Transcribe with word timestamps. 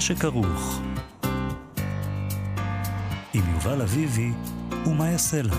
שכרוך. 0.00 0.80
עם 3.34 3.42
יובל 3.54 3.82
אביבי 3.82 4.30
ומה 4.86 5.10
יעשה 5.10 5.42
לה. 5.42 5.56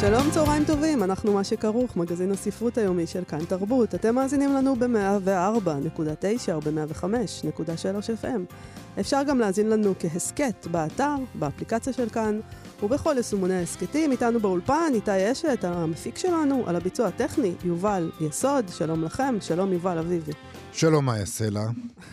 שלום, 0.00 0.30
צהריים 0.30 0.64
טובים, 0.64 1.02
אנחנו 1.02 1.32
מה 1.32 1.44
שכרוך, 1.44 1.96
מגזין 1.96 2.32
הספרות 2.32 2.78
היומי 2.78 3.06
של 3.06 3.24
כאן 3.24 3.44
תרבות. 3.44 3.94
אתם 3.94 4.14
מאזינים 4.14 4.52
לנו 4.52 4.76
ב-104.9 4.76 6.52
או 6.52 6.60
ב-105.3 6.60 8.24
FM. 8.24 8.54
אפשר 9.00 9.22
גם 9.22 9.38
להאזין 9.38 9.70
לנו 9.70 9.94
כהסכת 9.98 10.66
באתר, 10.70 11.14
באפליקציה 11.34 11.92
של 11.92 12.08
כאן, 12.08 12.40
ובכל 12.82 13.14
יישומוני 13.16 13.54
ההסכתים. 13.54 14.12
איתנו 14.12 14.40
באולפן, 14.40 14.90
איתי 14.94 15.32
אשת, 15.32 15.64
המפיק 15.64 16.16
שלנו, 16.16 16.64
על 16.66 16.76
הביצוע 16.76 17.06
הטכני, 17.06 17.54
יובל 17.64 18.10
יסוד. 18.20 18.68
שלום 18.68 19.04
לכם, 19.04 19.34
שלום 19.40 19.72
יובל 19.72 19.98
אביבי. 19.98 20.32
שלום, 20.72 21.08
יעשה 21.08 21.50
לה? 21.50 21.70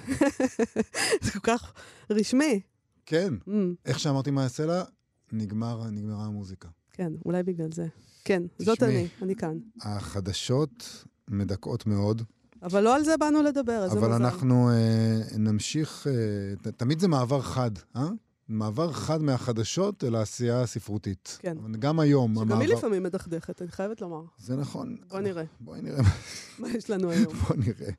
זה 1.23 1.31
כל 1.31 1.39
כך 1.39 1.73
רשמי. 2.09 2.61
כן, 3.05 3.33
mm. 3.47 3.51
איך 3.85 3.99
שאמרתי 3.99 4.31
יעשה 4.41 4.65
לה, 4.65 4.83
נגמר, 5.31 5.89
נגמרה 5.91 6.25
המוזיקה. 6.25 6.67
כן, 6.91 7.13
אולי 7.25 7.43
בגלל 7.43 7.71
זה. 7.71 7.85
כן, 8.23 8.43
תשמי, 8.57 8.65
זאת 8.65 8.83
אני, 8.83 9.07
אני 9.21 9.35
כאן. 9.35 9.57
החדשות 9.81 11.03
מדכאות 11.27 11.85
מאוד. 11.87 12.21
אבל 12.63 12.81
לא 12.81 12.95
על 12.95 13.03
זה 13.03 13.17
באנו 13.17 13.43
לדבר, 13.43 13.83
איזה 13.83 13.95
מזל. 13.95 14.05
אבל 14.05 14.13
אנחנו 14.13 14.69
אה, 14.69 15.19
נמשיך, 15.37 16.07
אה, 16.07 16.71
תמיד 16.71 16.99
זה 16.99 17.07
מעבר 17.07 17.41
חד, 17.41 17.71
אה? 17.95 18.07
מעבר 18.47 18.91
חד 18.91 19.21
מהחדשות 19.21 20.03
אל 20.03 20.15
העשייה 20.15 20.61
הספרותית. 20.61 21.37
כן. 21.41 21.57
גם 21.79 21.99
היום, 21.99 22.31
שגם 22.31 22.41
המעבר... 22.41 22.61
שגם 22.61 22.69
היא 22.69 22.77
לפעמים 22.77 23.03
מדכדכת, 23.03 23.61
אני 23.61 23.71
חייבת 23.71 24.01
לומר. 24.01 24.21
זה 24.37 24.55
נכון. 24.55 24.97
בוא 25.09 25.19
נראה. 25.19 25.43
בואי 25.59 25.81
נראה. 25.81 26.03
מה 26.59 26.69
יש 26.69 26.89
לנו 26.89 27.09
היום? 27.09 27.33
בוא 27.33 27.55
נראה. 27.55 27.91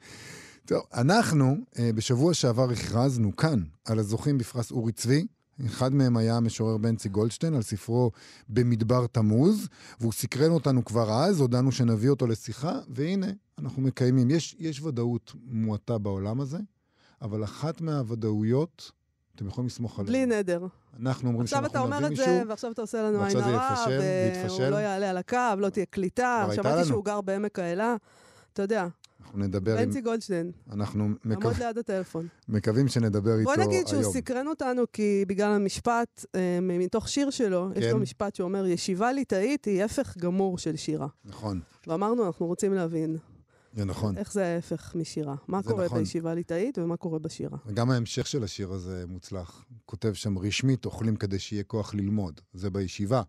טוב, 0.64 0.82
אנחנו 0.94 1.56
אה, 1.78 1.90
בשבוע 1.92 2.34
שעבר 2.34 2.70
הכרזנו 2.70 3.36
כאן 3.36 3.62
על 3.84 3.98
הזוכים 3.98 4.38
בפרס 4.38 4.70
אורי 4.70 4.92
צבי, 4.92 5.26
אחד 5.66 5.94
מהם 5.94 6.16
היה 6.16 6.36
המשורר 6.36 6.76
בנצי 6.76 7.08
גולדשטיין 7.08 7.54
על 7.54 7.62
ספרו 7.62 8.10
במדבר 8.48 9.06
תמוז, 9.06 9.68
והוא 10.00 10.12
סקרן 10.12 10.50
אותנו 10.50 10.84
כבר 10.84 11.12
אז, 11.12 11.40
הודענו 11.40 11.72
שנביא 11.72 12.10
אותו 12.10 12.26
לשיחה, 12.26 12.80
והנה, 12.88 13.26
אנחנו 13.58 13.82
מקיימים. 13.82 14.30
יש, 14.30 14.56
יש 14.58 14.82
ודאות 14.82 15.32
מועטה 15.44 15.98
בעולם 15.98 16.40
הזה, 16.40 16.58
אבל 17.22 17.44
אחת 17.44 17.80
מהוודאויות, 17.80 18.90
אתם 19.36 19.46
יכולים 19.46 19.66
לסמוך 19.66 19.98
עלינו. 19.98 20.12
בלי 20.12 20.26
נדר. 20.26 20.66
אנחנו 21.00 21.28
אומרים 21.28 21.46
שאנחנו 21.46 21.86
נביא 21.86 21.98
מישהו. 21.98 22.02
עכשיו 22.02 22.06
אתה 22.06 22.06
אומר 22.06 22.12
את 22.12 22.16
זה, 22.16 22.42
ועכשיו 22.48 22.72
אתה 22.72 22.80
עושה 22.80 23.02
לנו 23.02 23.24
עין 23.24 23.36
הרע, 23.36 23.86
והוא 24.48 24.60
לא 24.60 24.76
יעלה 24.76 25.10
על 25.10 25.16
הקו, 25.16 25.38
לא 25.58 25.68
תהיה 25.68 25.86
קליטה. 25.86 26.46
שמעתי 26.54 26.84
שהוא 26.84 27.04
גר 27.04 27.20
בעמק 27.20 27.58
האלה. 27.58 27.96
אתה 28.52 28.62
יודע, 28.62 28.86
אנחנו 29.26 29.38
נדבר 29.38 29.78
עם... 29.78 29.84
בנצי 29.84 30.00
גולדשטיין. 30.00 30.52
אנחנו 30.72 31.08
מקו... 31.24 31.48
עמוד 31.48 31.62
ליד 31.62 31.78
הטלפון. 31.78 32.26
מקווים 32.48 32.88
שנדבר 32.88 33.38
איתו 33.38 33.50
היום. 33.50 33.56
בוא 33.56 33.66
נגיד 33.66 33.86
שהוא 33.86 34.02
סקרן 34.02 34.46
אותנו, 34.48 34.82
כי 34.92 35.24
בגלל 35.28 35.52
המשפט, 35.52 36.24
אה, 36.34 36.58
מתוך 36.62 37.08
שיר 37.08 37.30
שלו, 37.30 37.68
כן. 37.74 37.80
יש 37.80 37.92
לו 37.92 37.98
משפט 37.98 38.34
שאומר, 38.34 38.66
ישיבה 38.66 39.12
ליטאית 39.12 39.64
היא 39.64 39.84
הפך 39.84 40.16
גמור 40.16 40.58
של 40.58 40.76
שירה. 40.76 41.06
נכון. 41.24 41.60
ואמרנו, 41.86 42.26
אנחנו 42.26 42.46
רוצים 42.46 42.74
להבין. 42.74 43.16
זה 43.76 43.84
נכון. 43.84 44.18
איך 44.18 44.32
זה 44.32 44.46
ההפך 44.46 44.94
משירה? 44.94 45.34
מה 45.48 45.62
קורה 45.62 45.84
נכון. 45.84 45.98
בישיבה 45.98 46.34
ליטאית 46.34 46.78
ומה 46.78 46.96
קורה 46.96 47.18
בשירה? 47.18 47.58
וגם 47.66 47.90
ההמשך 47.90 48.26
של 48.26 48.44
השיר 48.44 48.72
הזה 48.72 49.04
מוצלח. 49.08 49.64
כותב 49.84 50.12
שם, 50.12 50.38
רשמית 50.38 50.84
אוכלים 50.84 51.16
כדי 51.16 51.38
שיהיה 51.38 51.64
כוח 51.64 51.94
ללמוד. 51.94 52.40
זה 52.52 52.70
בישיבה. 52.70 53.22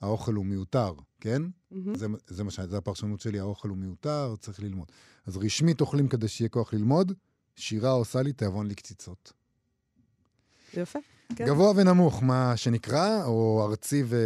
האוכל 0.00 0.34
הוא 0.34 0.46
מיותר, 0.46 0.94
כן? 1.20 1.42
Mm-hmm. 1.42 1.76
זה, 1.94 2.06
זה, 2.26 2.44
מה 2.44 2.50
ש... 2.50 2.60
זה 2.60 2.78
הפרשנות 2.78 3.20
שלי, 3.20 3.38
האוכל 3.38 3.68
הוא 3.68 3.76
מיותר, 3.76 4.34
צריך 4.40 4.60
ללמוד. 4.60 4.92
אז 5.26 5.36
רשמית 5.36 5.80
אוכלים 5.80 6.08
כדי 6.08 6.28
שיהיה 6.28 6.48
כוח 6.48 6.74
ללמוד, 6.74 7.12
שירה 7.56 7.90
עושה 7.90 8.22
לי 8.22 8.32
תיאבון 8.32 8.66
לקציצות. 8.66 9.32
יפה. 10.74 10.98
כן. 11.36 11.46
גבוה 11.46 11.72
ונמוך, 11.76 12.22
מה 12.22 12.56
שנקרא, 12.56 13.24
או 13.24 13.66
ארצי 13.70 14.02
ו... 14.06 14.16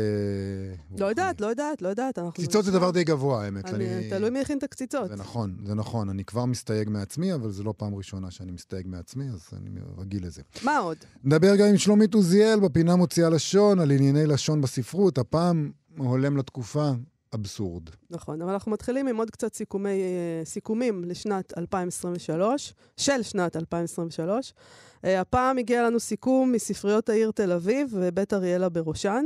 לא 0.99 1.07
יודעת, 1.07 1.41
לא 1.41 1.47
יודעת, 1.47 1.83
לא 1.83 1.89
יודעת. 1.89 2.19
קציצות 2.35 2.65
זה 2.65 2.73
דבר 2.73 2.91
די 2.91 3.05
גבוה, 3.05 3.45
האמת. 3.45 3.65
אני... 3.75 3.87
תלוי 4.11 4.31
מי 4.31 4.41
הכין 4.41 4.59
את 4.59 4.63
הקציצות. 4.63 5.09
זה 5.09 5.17
נכון, 5.17 5.57
זה 5.65 5.75
נכון. 5.75 6.09
אני 6.09 6.25
כבר 6.25 6.45
מסתייג 6.45 6.89
מעצמי, 6.91 7.35
אבל 7.35 7.51
זו 7.51 7.65
לא 7.65 7.75
פעם 7.77 7.95
ראשונה 7.95 8.31
שאני 8.31 8.53
מסתייג 8.53 8.87
מעצמי, 8.89 9.25
אז 9.25 9.49
אני 9.57 9.71
רגיל 9.99 10.27
לזה. 10.27 10.43
מה 10.63 10.79
עוד? 10.79 10.97
נדבר 11.25 11.57
גם 11.57 11.67
עם 11.67 11.77
שלומית 11.77 12.15
עוזיאל 12.15 12.61
בפינה 12.61 12.97
מוציאה 12.97 13.31
לשון, 13.31 13.81
על 13.81 13.91
ענייני 13.91 14.27
לשון 14.27 14.61
בספרות, 14.61 15.19
הפעם 15.19 15.71
הולם 15.97 16.37
לתקופה, 16.37 16.91
אבסורד. 17.35 17.83
נכון, 18.11 18.43
אבל 18.43 18.53
אנחנו 18.53 18.73
מתחילים 18.73 19.07
עם 19.07 19.17
עוד 19.17 19.31
קצת 19.31 19.55
סיכומי, 19.55 19.91
אה, 19.91 20.45
סיכומים 20.45 21.05
לשנת 21.05 21.59
2023, 21.59 22.75
של 22.97 23.23
שנת 23.23 23.57
2023. 23.57 24.53
אה, 25.05 25.21
הפעם 25.21 25.59
הגיע 25.59 25.83
לנו 25.83 26.01
סיכום 26.01 26.53
מספריות 26.53 27.09
העיר 27.09 27.31
תל 27.31 27.53
אביב 27.53 27.89
ובית 27.93 28.33
אריאלה 28.33 28.69
בראשן. 28.69 29.25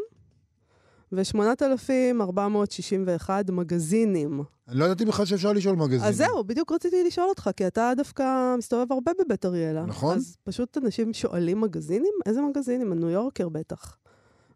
ו-8,461 1.12 3.30
מגזינים. 3.52 4.42
אני 4.68 4.80
לא 4.80 4.86
ידעתי 4.86 5.06
בכלל 5.06 5.26
שאפשר 5.26 5.54
לשאול 5.54 5.76
מגזינים. 5.76 6.06
אז 6.06 6.18
זהו, 6.18 6.44
בדיוק 6.44 6.72
רציתי 6.72 7.04
לשאול 7.04 7.30
אותך, 7.30 7.50
כי 7.56 7.68
אתה 7.68 7.94
דווקא 7.98 8.56
מסתובב 8.58 8.92
הרבה 8.92 9.12
בבית 9.20 9.46
אריאלה. 9.46 9.86
נכון. 9.86 10.18
אז 10.18 10.38
פשוט 10.44 10.78
אנשים 10.78 11.14
שואלים 11.14 11.62
מגזינים? 11.62 12.14
איזה 12.26 12.42
מגזינים? 12.42 12.92
הניו 12.92 13.10
יורקר 13.10 13.50
בטח. 13.50 13.98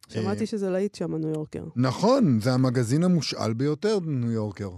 שמעתי 0.07 0.41
אה, 0.41 0.45
שזה 0.45 0.69
להיט 0.69 0.95
שם, 0.95 1.13
הניו 1.13 1.29
יורקר. 1.29 1.63
נכון, 1.75 2.39
זה 2.39 2.53
המגזין 2.53 3.03
המושאל 3.03 3.53
ביותר, 3.53 3.99
ניו 4.05 4.31
יורקר. 4.31 4.69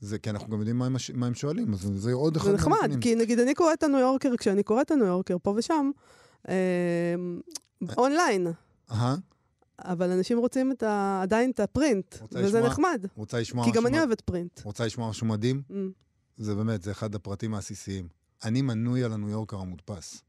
זה 0.00 0.18
כי 0.18 0.30
אנחנו 0.30 0.48
גם 0.48 0.58
יודעים 0.58 0.78
מה 0.78 0.86
הם, 0.86 0.96
מה 1.14 1.26
הם 1.26 1.34
שואלים, 1.34 1.74
אז 1.74 1.90
זה 1.94 2.12
עוד 2.12 2.36
אחד. 2.36 2.50
זה 2.50 2.52
נחמד, 2.52 2.90
כי 3.00 3.14
נגיד 3.14 3.38
אני 3.38 3.54
קוראת 3.54 3.78
את 3.78 3.82
הניו 3.82 3.98
יורקר, 3.98 4.36
כשאני 4.36 4.62
קוראת 4.62 4.86
את 4.86 4.90
הניו 4.90 5.06
יורקר 5.06 5.36
פה 5.42 5.54
ושם, 5.56 5.90
אה, 6.48 7.14
אונליין. 7.96 8.46
אהה. 8.90 9.16
אבל 9.78 10.10
אנשים 10.10 10.38
רוצים 10.38 10.72
את 10.72 10.82
ה... 10.82 11.20
עדיין 11.22 11.50
את 11.50 11.60
הפרינט, 11.60 12.14
וזה 12.32 12.46
לשמוע, 12.46 12.66
נחמד. 12.68 13.06
רוצה 13.16 13.40
לשמוע 13.40 13.64
כי 13.64 13.70
גם 13.70 13.86
אני 13.86 13.98
אוהבת 13.98 14.20
פרינט. 14.20 14.60
רוצה 14.64 14.86
לשמוע 14.86 15.10
משהו 15.10 15.26
מדהים? 15.26 15.62
Mm. 15.70 15.74
זה 16.36 16.54
באמת, 16.54 16.82
זה 16.82 16.90
אחד 16.90 17.14
הפרטים 17.14 17.54
העסיסיים. 17.54 18.08
אני 18.44 18.62
מנוי 18.62 19.04
על 19.04 19.12
הניו 19.12 19.28
יורקר 19.28 19.56
המודפס, 19.56 20.22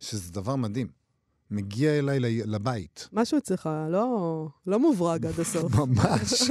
שזה 0.00 0.32
דבר 0.32 0.56
מדהים. 0.56 1.05
מגיע 1.50 1.98
אליי 1.98 2.42
לבית. 2.44 3.08
משהו 3.12 3.38
אצלך 3.38 3.68
לא, 3.90 4.48
לא 4.66 4.78
מוברג 4.78 5.26
עד 5.26 5.40
הסוף. 5.40 5.74
ממש. 5.78 6.50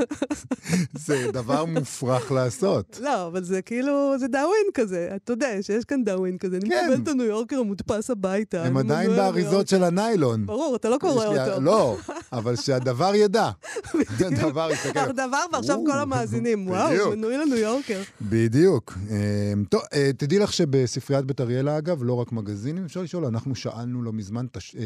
זה 0.94 1.32
דבר 1.34 1.66
מופרך 1.66 2.32
לעשות. 2.32 3.00
לא, 3.04 3.28
אבל 3.28 3.44
זה 3.44 3.62
כאילו, 3.62 4.14
זה 4.20 4.28
דאווין 4.28 4.68
כזה. 4.74 5.10
אתה 5.16 5.34
יודע 5.34 5.48
שיש 5.62 5.86
כאן 5.86 6.04
דאווין 6.04 6.38
כזה. 6.38 6.58
אני 6.58 6.70
כן. 6.70 6.88
מקבל 6.90 7.04
את 7.04 7.08
הניו 7.08 7.26
יורקר 7.26 7.60
המודפס 7.60 8.10
הביתה. 8.10 8.64
הם 8.64 8.78
עדיין 8.78 9.10
באריזות 9.10 9.68
של 9.68 9.84
הניילון. 9.84 10.46
ברור, 10.46 10.76
אתה 10.76 10.90
לא 10.90 10.98
קורא 10.98 11.26
אותו. 11.26 11.62
לא, 11.62 11.98
אבל 12.34 12.56
שהדבר 12.56 13.16
ידע. 13.16 13.50
הדבר 14.26 14.70
יסתכל. 14.72 15.00
הדבר, 15.00 15.44
ועכשיו 15.54 15.80
כל 15.86 16.00
המאזינים. 16.00 16.68
וואו, 16.68 17.12
מנוי 17.12 17.38
לניו 17.38 17.58
יורקר. 17.58 18.02
בדיוק. 18.22 18.98
אמ, 19.10 19.64
טוב, 19.70 19.82
אה, 19.94 20.12
תדעי 20.18 20.40
לך 20.40 20.54
שבספריית 20.54 21.26
בית 21.26 21.42
אריאלה, 21.42 21.78
אגב, 21.78 22.04
לא 22.04 22.14
רק 22.14 22.32
מגזינים, 22.32 22.86
אפשר 22.86 23.02
לשאול, 23.02 23.26
אנחנו 23.26 23.56
שאלנו 23.56 24.04
לא 24.04 24.14
מזמן 24.14 24.46
אמ, 24.46 24.85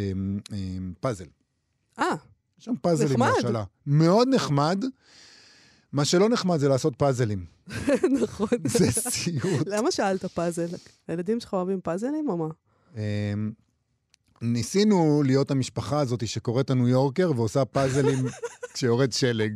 פאזל. 0.99 1.25
אה, 1.99 2.05
יש 2.59 2.65
שם 2.65 2.73
פאזלים 2.81 3.19
בהשאלה. 3.19 3.63
מאוד 3.87 4.27
נחמד. 4.31 4.83
מה 5.93 6.05
שלא 6.05 6.29
נחמד 6.29 6.57
זה 6.57 6.69
לעשות 6.69 6.95
פאזלים. 6.95 7.45
נכון. 8.21 8.47
זה 8.67 8.91
סיוט. 8.91 9.67
למה 9.67 9.91
שאלת 9.91 10.25
פאזל? 10.25 10.67
הילדים 11.07 11.39
שלך 11.39 11.53
אוהבים 11.53 11.81
פאזלים 11.81 12.29
או 12.29 12.37
מה? 12.37 12.47
ניסינו 14.41 15.23
להיות 15.25 15.51
המשפחה 15.51 15.99
הזאת 15.99 16.27
שקוראת 16.27 16.69
הניו 16.69 16.87
יורקר 16.87 17.31
ועושה 17.35 17.65
פאזלים 17.65 18.25
כשיורד 18.73 19.11
שלג. 19.13 19.53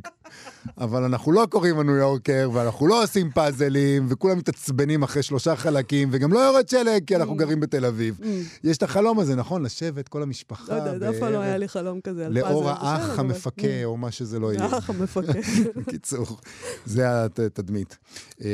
אבל 0.77 1.03
אנחנו 1.03 1.31
לא 1.31 1.47
קוראים 1.50 1.80
הניו 1.80 1.95
יורקר, 1.95 2.50
ואנחנו 2.53 2.88
לא 2.88 3.03
עושים 3.03 3.31
פאזלים, 3.31 4.06
וכולם 4.09 4.38
מתעצבנים 4.38 5.03
אחרי 5.03 5.24
שלושה 5.24 5.56
חלקים, 5.56 6.09
וגם 6.12 6.33
לא 6.33 6.39
יורד 6.39 6.69
שלג, 6.69 7.03
כי 7.07 7.15
אנחנו 7.15 7.35
גרים 7.35 7.59
בתל 7.59 7.85
אביב. 7.85 8.19
יש 8.63 8.77
את 8.77 8.83
החלום 8.83 9.19
הזה, 9.19 9.35
נכון? 9.35 9.63
לשבת, 9.63 10.07
כל 10.07 10.24
המשפחה. 10.24 10.77
לא 10.77 10.89
יודעת, 10.89 11.15
אף 11.15 11.19
פעם 11.19 11.31
לא 11.33 11.38
היה 11.38 11.57
לי 11.57 11.68
חלום 11.68 12.01
כזה 12.01 12.25
על 12.25 12.33
פאזל. 12.41 12.50
לאור 12.50 12.69
האח 12.69 13.19
המפקה, 13.19 13.83
או 13.86 13.97
מה 13.97 14.12
שזה 14.12 14.39
לא 14.39 14.53
יהיה. 14.53 14.65
האח 14.65 14.89
המפקה. 14.89 15.31
בקיצור, 15.75 16.38
זה 16.86 17.24
התדמית. 17.25 17.97
אמ, 18.41 18.47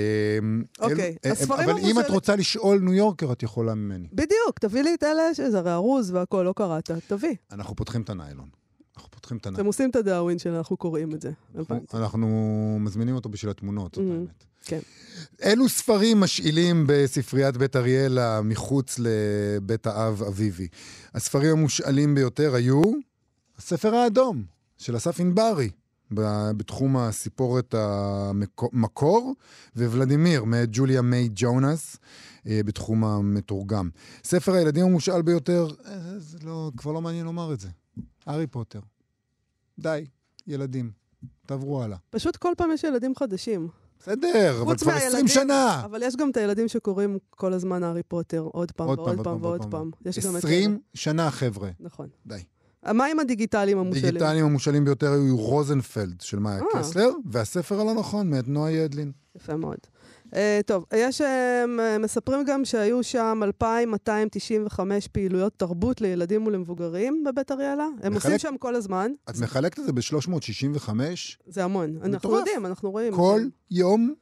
אוקיי, 0.81 1.15
אלו- 1.25 1.33
הספרים 1.33 1.69
אבל 1.69 1.79
אם 1.79 1.99
את 1.99 2.09
רוצה 2.09 2.35
לשאול 2.35 2.79
ניו 2.79 2.93
יורקר, 2.93 3.31
את 3.31 3.43
יכולה 3.43 3.73
ממני. 3.73 4.07
בדיוק, 4.13 4.59
תביא 4.59 4.81
לי 4.81 4.93
את 4.93 5.03
אלה 5.03 5.33
שזה 5.33 5.57
הרי 5.59 5.73
ארוז 5.73 6.11
והכל, 6.19 6.43
לא 6.43 6.53
קראת, 6.55 6.91
תביא. 7.07 7.35
אנחנו 7.51 7.75
פותחים 7.75 8.01
את 8.01 8.09
הניילון. 8.09 8.49
אנחנו 8.95 9.11
פותחים 9.11 9.37
את 9.37 9.41
אתם 9.41 9.49
הניילון. 9.49 9.67
עושים 9.67 9.89
את 9.89 9.95
הדאווין 9.95 10.39
שאנחנו 10.39 10.77
קוראים 10.77 11.13
את 11.15 11.21
זה. 11.21 11.31
אנחנו 11.93 12.27
מזמינים 12.79 13.15
אותו 13.15 13.29
בשביל 13.29 13.51
התמונות, 13.51 13.95
זאת 13.95 14.03
Mhm. 14.05 14.11
האמת. 14.11 14.43
כן. 14.65 14.79
אילו 15.43 15.69
ספרים 15.69 16.19
משאילים 16.19 16.83
בספריית 16.87 17.57
בית 17.57 17.75
אריאלה 17.75 18.41
מחוץ 18.43 18.95
לבית 18.99 19.87
האב 19.87 20.23
אביבי? 20.27 20.67
הספרים 21.13 21.51
המושאלים 21.51 22.15
ביותר 22.15 22.55
היו 22.55 22.81
הספר 23.57 23.95
האדום 23.95 24.43
של 24.77 24.97
אסף 24.97 25.19
ענברי, 25.19 25.69
בתחום 26.11 26.97
הסיפורת 26.97 27.75
המקור, 27.77 29.35
וולדימיר 29.75 30.43
מאת 30.43 30.69
ג'וליה 30.71 31.01
מיי 31.01 31.29
ג'ונס, 31.35 31.97
אה, 32.47 32.61
בתחום 32.65 33.03
המתורגם. 33.03 33.89
ספר 34.23 34.53
הילדים 34.53 34.85
המושאל 34.85 35.21
ביותר, 35.21 35.67
אה, 35.85 36.19
זה 36.19 36.37
לא, 36.43 36.71
כבר 36.77 36.91
לא 36.91 37.01
מעניין 37.01 37.25
לומר 37.25 37.53
את 37.53 37.59
זה. 37.59 37.69
הארי 38.25 38.47
פוטר. 38.47 38.79
די, 39.79 40.05
ילדים. 40.47 40.91
תעברו 41.45 41.83
הלאה. 41.83 41.97
פשוט 42.09 42.37
כל 42.37 42.53
פעם 42.57 42.71
יש 42.71 42.83
ילדים 42.83 43.15
חדשים. 43.15 43.67
בסדר, 43.99 44.61
אבל 44.61 44.77
כבר 44.77 44.91
מהילדים, 44.91 45.25
20 45.25 45.27
שנה. 45.27 45.81
אבל 45.85 46.03
יש 46.03 46.15
גם 46.15 46.29
את 46.29 46.37
הילדים 46.37 46.67
שקוראים 46.67 47.17
כל 47.29 47.53
הזמן 47.53 47.83
הארי 47.83 48.03
פוטר, 48.03 48.39
עוד 48.39 48.71
פעם 48.71 48.87
ועוד 48.87 49.23
פעם 49.23 49.43
ועוד 49.43 49.65
פעם. 49.71 49.91
יש 50.05 50.19
גם 50.19 50.31
את 50.31 50.35
20 50.35 50.79
שנה, 50.93 51.31
חבר'ה. 51.31 51.69
נכון. 51.79 52.07
די. 52.25 52.43
מה 52.85 53.05
עם 53.05 53.19
הדיגיטליים 53.19 53.77
המושאלים? 53.77 54.05
דיגיטליים 54.11 54.45
המושאלים 54.45 54.85
ביותר 54.85 55.11
היו 55.11 55.37
רוזנפלד 55.37 56.21
של 56.21 56.39
מאיה. 56.39 56.61
קסלר, 56.73 57.09
והספר 57.25 57.81
הלא 57.81 57.93
נכון 57.93 58.29
מאת 58.29 58.47
נועה 58.47 58.71
ידלין. 58.71 59.11
יפה 59.35 59.55
מאוד. 59.55 59.77
Uh, 60.27 60.31
טוב, 60.65 60.85
יש, 60.95 61.21
uh, 61.21 61.25
מספרים 61.99 62.43
גם 62.45 62.65
שהיו 62.65 63.03
שם 63.03 63.39
2,295 63.43 65.07
פעילויות 65.07 65.53
תרבות 65.57 66.01
לילדים 66.01 66.47
ולמבוגרים 66.47 67.23
בבית 67.23 67.51
אריאלה. 67.51 67.87
הם 68.03 68.13
מחלק- 68.13 68.25
עושים 68.33 68.39
שם 68.39 68.57
כל 68.59 68.75
הזמן, 68.75 69.11
את 69.29 69.37
מחלקת 69.39 69.79
את 69.79 69.85
זה 69.85 69.91
ב-365 69.93 70.89
זה 71.47 71.63
המון. 71.63 71.97
אנחנו. 72.03 72.35
יודעים, 72.37 72.65
אנחנו 72.65 72.91
רואים. 72.91 73.13
כל 73.13 73.41
יום? 73.71 74.13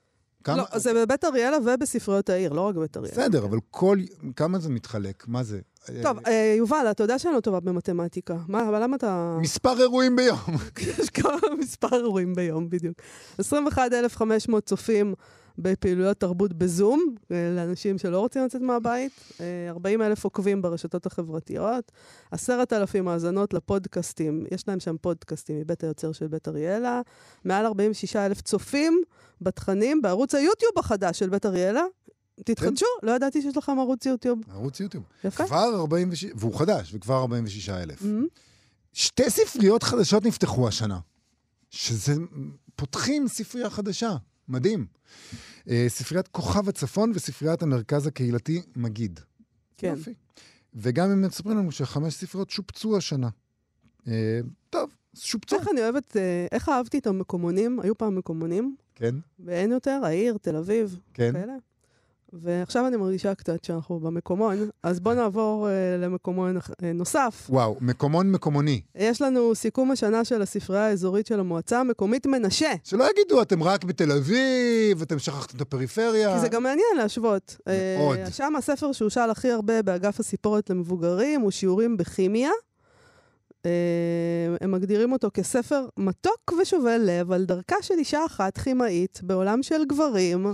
כמה? 0.43 0.57
לא, 0.57 0.79
זה 0.79 0.93
בבית 0.93 1.25
אריאלה 1.25 1.57
ובספריות 1.65 2.29
העיר, 2.29 2.53
לא 2.53 2.61
רק 2.61 2.75
בבית 2.75 2.97
אריאלה. 2.97 3.13
בסדר, 3.13 3.45
אבל 3.45 3.57
כל... 3.71 3.97
כמה 4.35 4.59
זה 4.59 4.69
מתחלק? 4.69 5.23
מה 5.27 5.43
זה? 5.43 5.59
טוב, 6.03 6.19
אה, 6.27 6.55
יובל, 6.57 6.87
אתה 6.91 7.03
יודע 7.03 7.19
שאני 7.19 7.35
לא 7.35 7.39
טובה 7.39 7.59
במתמטיקה. 7.59 8.37
מה, 8.47 8.69
אבל 8.69 8.83
למה 8.83 8.95
אתה... 8.95 9.37
מספר 9.41 9.79
אירועים 9.81 10.15
ביום. 10.15 10.37
יש 10.99 11.09
כמה 11.09 11.37
מספר 11.59 11.95
אירועים 11.95 12.35
ביום, 12.35 12.69
בדיוק. 12.69 12.97
21,500 13.37 14.65
צופים 14.65 15.13
בפעילויות 15.57 16.19
תרבות 16.19 16.53
בזום, 16.53 17.15
אה, 17.31 17.53
לאנשים 17.55 17.97
שלא 17.97 18.19
רוצים 18.19 18.45
לצאת 18.45 18.61
מהבית, 18.61 19.11
אה, 19.41 19.69
40,000 19.69 20.23
עוקבים 20.23 20.61
ברשתות 20.61 21.05
החברתיות, 21.05 21.91
10,000 22.31 23.07
האזנות 23.07 23.53
לפודקאסטים, 23.53 24.45
יש 24.51 24.67
להם 24.67 24.79
שם 24.79 24.95
פודקאסטים 25.01 25.59
מבית 25.59 25.83
היוצר 25.83 26.11
של 26.11 26.27
בית 26.27 26.47
אריאלה, 26.47 27.01
מעל 27.45 27.65
46,000 27.65 28.41
צופים 28.41 29.01
בתכנים 29.41 30.01
בערוץ 30.01 30.35
היוטיוב 30.35 30.71
החדש 30.77 31.19
של 31.19 31.29
בית 31.29 31.45
אריאלה. 31.45 31.83
תתחדשו, 32.45 32.85
לא 33.03 33.11
ידעתי 33.11 33.41
שיש 33.41 33.57
לכם 33.57 33.79
ערוץ 33.79 34.05
יוטיוב. 34.05 34.39
ערוץ 34.51 34.79
יוטיוב. 34.79 35.03
יפה. 35.23 35.45
כבר 35.45 35.75
46... 35.75 36.25
והוא 36.35 36.59
חדש, 36.59 36.91
וכבר 36.93 37.15
46 37.15 37.69
אלף. 37.69 38.01
Mhm. 38.01 38.05
שתי 38.93 39.29
ספריות 39.29 39.83
חדשות 39.83 40.25
נפתחו 40.25 40.67
השנה. 40.67 40.99
שזה... 41.69 42.13
פותחים 42.75 43.27
ספרייה 43.27 43.69
חדשה. 43.69 44.15
מדהים. 44.49 44.85
אה, 45.69 45.85
ספריית 45.87 46.27
כוכב 46.27 46.69
הצפון 46.69 47.11
וספריית 47.15 47.61
המרכז 47.61 48.07
הקהילתי 48.07 48.61
מגיד. 48.75 49.19
כן. 49.77 49.93
יופי. 49.97 50.13
וגם 50.73 51.11
הם 51.11 51.21
מספרים 51.21 51.57
לנו 51.57 51.71
שחמש 51.71 52.13
ספריות 52.13 52.49
שופצו 52.49 52.97
השנה. 52.97 53.29
אה, 54.07 54.39
טוב, 54.69 54.89
שופצו. 55.13 55.55
איך 55.55 55.67
אני 55.71 55.81
אוהבת, 55.81 56.17
אה, 56.17 56.47
איך 56.51 56.69
אהבתי 56.69 56.97
את 56.97 57.07
המקומונים, 57.07 57.79
היו 57.79 57.97
פעם 57.97 58.15
מקומונים, 58.15 58.75
כן, 58.95 59.15
ואין 59.39 59.71
יותר, 59.71 60.01
העיר, 60.03 60.37
תל 60.41 60.55
אביב, 60.55 60.99
כן. 61.13 61.33
כאלה. 61.33 61.53
ועכשיו 62.33 62.87
אני 62.87 62.97
מרגישה 62.97 63.35
קצת 63.35 63.63
שאנחנו 63.63 63.99
במקומון, 63.99 64.69
אז 64.83 64.99
בואו 64.99 65.15
נעבור 65.15 65.67
uh, 65.67 66.03
למקומון 66.03 66.57
אה, 66.83 66.93
נוסף. 66.93 67.47
וואו, 67.49 67.77
מקומון 67.81 68.31
מקומוני. 68.31 68.81
יש 68.95 69.21
לנו 69.21 69.55
סיכום 69.55 69.91
השנה 69.91 70.25
של 70.25 70.41
הספרייה 70.41 70.87
האזורית 70.87 71.27
של 71.27 71.39
המועצה 71.39 71.79
המקומית 71.79 72.25
מנשה. 72.25 72.71
שלא 72.83 73.05
יגידו, 73.11 73.41
אתם 73.41 73.63
רק 73.63 73.83
בתל 73.83 74.11
אביב, 74.11 75.01
אתם 75.01 75.19
שכחתם 75.19 75.55
את 75.55 75.61
הפריפריה. 75.61 76.33
כי 76.33 76.39
זה 76.39 76.47
גם 76.47 76.63
מעניין 76.63 76.97
להשוות. 76.97 77.57
אה, 77.67 77.95
מאוד. 77.99 78.17
שם 78.31 78.55
הספר 78.55 78.91
שהושאל 78.91 79.29
הכי 79.29 79.51
הרבה 79.51 79.81
באגף 79.81 80.19
הסיפורת 80.19 80.69
למבוגרים 80.69 81.41
הוא 81.41 81.51
שיעורים 81.51 81.97
בכימיה. 81.97 82.51
אה, 83.65 83.71
הם 84.61 84.71
מגדירים 84.71 85.11
אותו 85.11 85.29
כספר 85.33 85.85
מתוק 85.97 86.53
ושובל 86.61 87.01
לב 87.03 87.31
על 87.31 87.45
דרכה 87.45 87.75
של 87.81 87.93
אישה 87.93 88.25
אחת 88.25 88.57
כימאית 88.57 89.19
בעולם 89.23 89.63
של 89.63 89.85
גברים. 89.85 90.53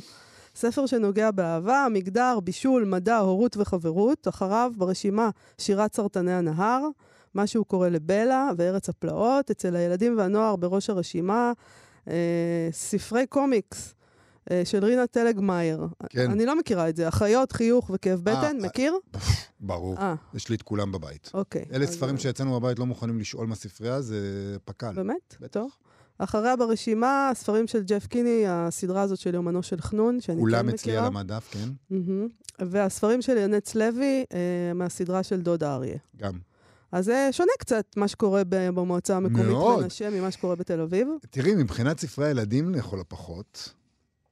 ספר 0.55 0.85
שנוגע 0.85 1.31
באהבה, 1.31 1.87
מגדר, 1.91 2.39
בישול, 2.43 2.85
מדע, 2.85 3.17
הורות 3.17 3.57
וחברות. 3.57 4.27
אחריו 4.27 4.71
ברשימה 4.77 5.29
שירת 5.57 5.95
סרטני 5.95 6.33
הנהר, 6.33 6.87
מה 7.33 7.47
שהוא 7.47 7.65
קורא 7.65 7.89
לבלה 7.89 8.49
וארץ 8.57 8.89
הפלאות. 8.89 9.51
אצל 9.51 9.75
הילדים 9.75 10.17
והנוער 10.17 10.55
בראש 10.55 10.89
הרשימה, 10.89 11.51
אה, 12.07 12.69
ספרי 12.71 13.27
קומיקס. 13.27 13.93
אה, 14.51 14.61
של 14.65 14.85
רינה 14.85 15.07
טלגמייר. 15.07 15.87
כן. 16.09 16.31
אני 16.31 16.45
לא 16.45 16.57
מכירה 16.57 16.89
את 16.89 16.95
זה. 16.95 17.07
אחיות, 17.07 17.51
חיוך 17.51 17.91
וכאב 17.93 18.19
בטן, 18.19 18.57
אה, 18.61 18.67
מכיר? 18.67 18.93
ברור, 19.59 19.97
אה, 19.97 20.15
יש 20.33 20.49
לי 20.49 20.55
את 20.55 20.61
כולם 20.61 20.91
בבית. 20.91 21.31
אוקיי. 21.33 21.65
אלה 21.73 21.87
ספרים 21.87 22.15
אה, 22.15 22.19
שאצלנו 22.19 22.59
בבית 22.59 22.79
לא 22.79 22.85
מוכנים 22.85 23.19
לשאול 23.19 23.47
מהספרייה, 23.47 24.01
זה 24.01 24.17
פק"ל. 24.65 24.93
באמת? 24.95 25.35
בטח. 25.39 25.61
אחריה 26.23 26.55
ברשימה, 26.55 27.29
הספרים 27.29 27.67
של 27.67 27.83
ג'ף 27.83 28.07
קיני, 28.07 28.43
הסדרה 28.47 29.01
הזאת 29.01 29.19
של 29.19 29.33
יומנו 29.33 29.63
של 29.63 29.81
חנון, 29.81 30.21
שאני 30.21 30.37
כן 30.37 30.41
כולם 30.41 30.67
מכירה. 30.67 30.75
אצלי 30.75 30.97
על 30.97 31.05
המדף, 31.05 31.49
כן? 31.51 31.69
מהמם. 31.89 32.27
והספרים 32.59 33.21
של 33.21 33.37
ינץ 33.37 33.75
לוי, 33.75 34.25
אה, 34.33 34.73
מהסדרה 34.75 35.23
של 35.23 35.41
דוד 35.41 35.63
אריה. 35.63 35.97
גם. 36.17 36.33
אז 36.91 37.05
זה 37.05 37.29
שונה 37.31 37.51
קצת 37.59 37.85
מה 37.97 38.07
שקורה 38.07 38.41
במועצה 38.47 39.17
המקומית 39.17 39.47
מאוד. 39.47 39.83
מנשה 39.83 40.09
ממה 40.09 40.31
שקורה 40.31 40.55
בתל 40.55 40.79
אביב. 40.79 41.07
תראי, 41.29 41.55
מבחינת 41.55 41.99
ספרי 41.99 42.27
הילדים 42.27 42.69
לכל 42.75 42.99
הפחות, 42.99 43.73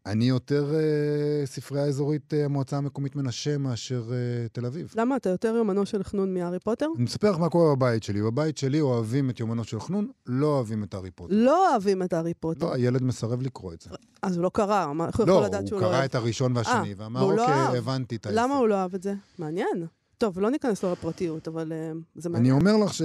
אני 0.05 0.25
יותר 0.25 0.75
אה, 0.75 1.45
ספרייה 1.45 1.85
אזורית 1.85 2.33
אה, 2.33 2.45
המועצה 2.45 2.77
המקומית 2.77 3.15
מנשה 3.15 3.57
מאשר 3.57 4.03
אה, 4.11 4.47
תל 4.51 4.65
אביב. 4.65 4.93
למה 4.95 5.15
אתה 5.15 5.29
יותר 5.29 5.53
יומנו 5.57 5.85
של 5.85 6.03
חנון 6.03 6.33
מהארי 6.33 6.59
פוטר? 6.59 6.87
אני 6.95 7.03
מספר 7.03 7.31
לך 7.31 7.39
מה 7.39 7.49
קורה 7.49 7.75
בבית 7.75 8.03
שלי. 8.03 8.21
בבית 8.21 8.57
שלי 8.57 8.81
אוהבים 8.81 9.29
את 9.29 9.39
יומנו 9.39 9.63
של 9.63 9.79
חנון, 9.79 10.07
לא 10.25 10.47
אוהבים 10.47 10.83
את 10.83 10.93
הארי 10.93 11.11
פוטר. 11.11 11.35
לא 11.35 11.71
אוהבים 11.71 12.03
את 12.03 12.13
הארי 12.13 12.33
פוטר. 12.33 12.65
לא, 12.65 12.73
הילד 12.73 13.03
מסרב 13.03 13.41
לקרוא 13.41 13.73
את 13.73 13.81
זה. 13.81 13.89
אז 14.21 14.35
הוא 14.35 14.43
לא 14.43 14.51
קרא, 14.53 14.85
איך 15.07 15.19
הוא 15.19 15.27
לא, 15.27 15.33
יכול 15.33 15.45
לדעת 15.45 15.67
שהוא 15.67 15.79
הוא 15.79 15.85
לא 15.85 15.87
קרא 15.87 15.97
אוהב? 15.97 16.09
את 16.09 16.15
הראשון 16.15 16.57
והשני, 16.57 16.73
אה, 16.89 16.93
ואמר, 16.97 17.25
לא. 17.25 17.41
אוקיי, 17.41 17.77
הבנתי 17.77 18.15
את 18.15 18.25
העסק. 18.25 18.37
למה 18.37 18.55
הוא 18.55 18.67
לא 18.67 18.75
אהב 18.75 18.95
את 18.95 19.03
זה? 19.03 19.13
מעניין. 19.39 19.85
טוב, 20.17 20.39
לא 20.39 20.49
ניכנס 20.51 20.83
לו 20.83 20.91
לפרטיות, 20.91 21.47
אבל 21.47 21.71
אה, 21.71 21.91
זה 22.15 22.29
אני 22.29 22.33
מעניין. 22.33 22.55
אומר 22.55 22.85
לך 22.85 22.93
ש... 22.93 23.01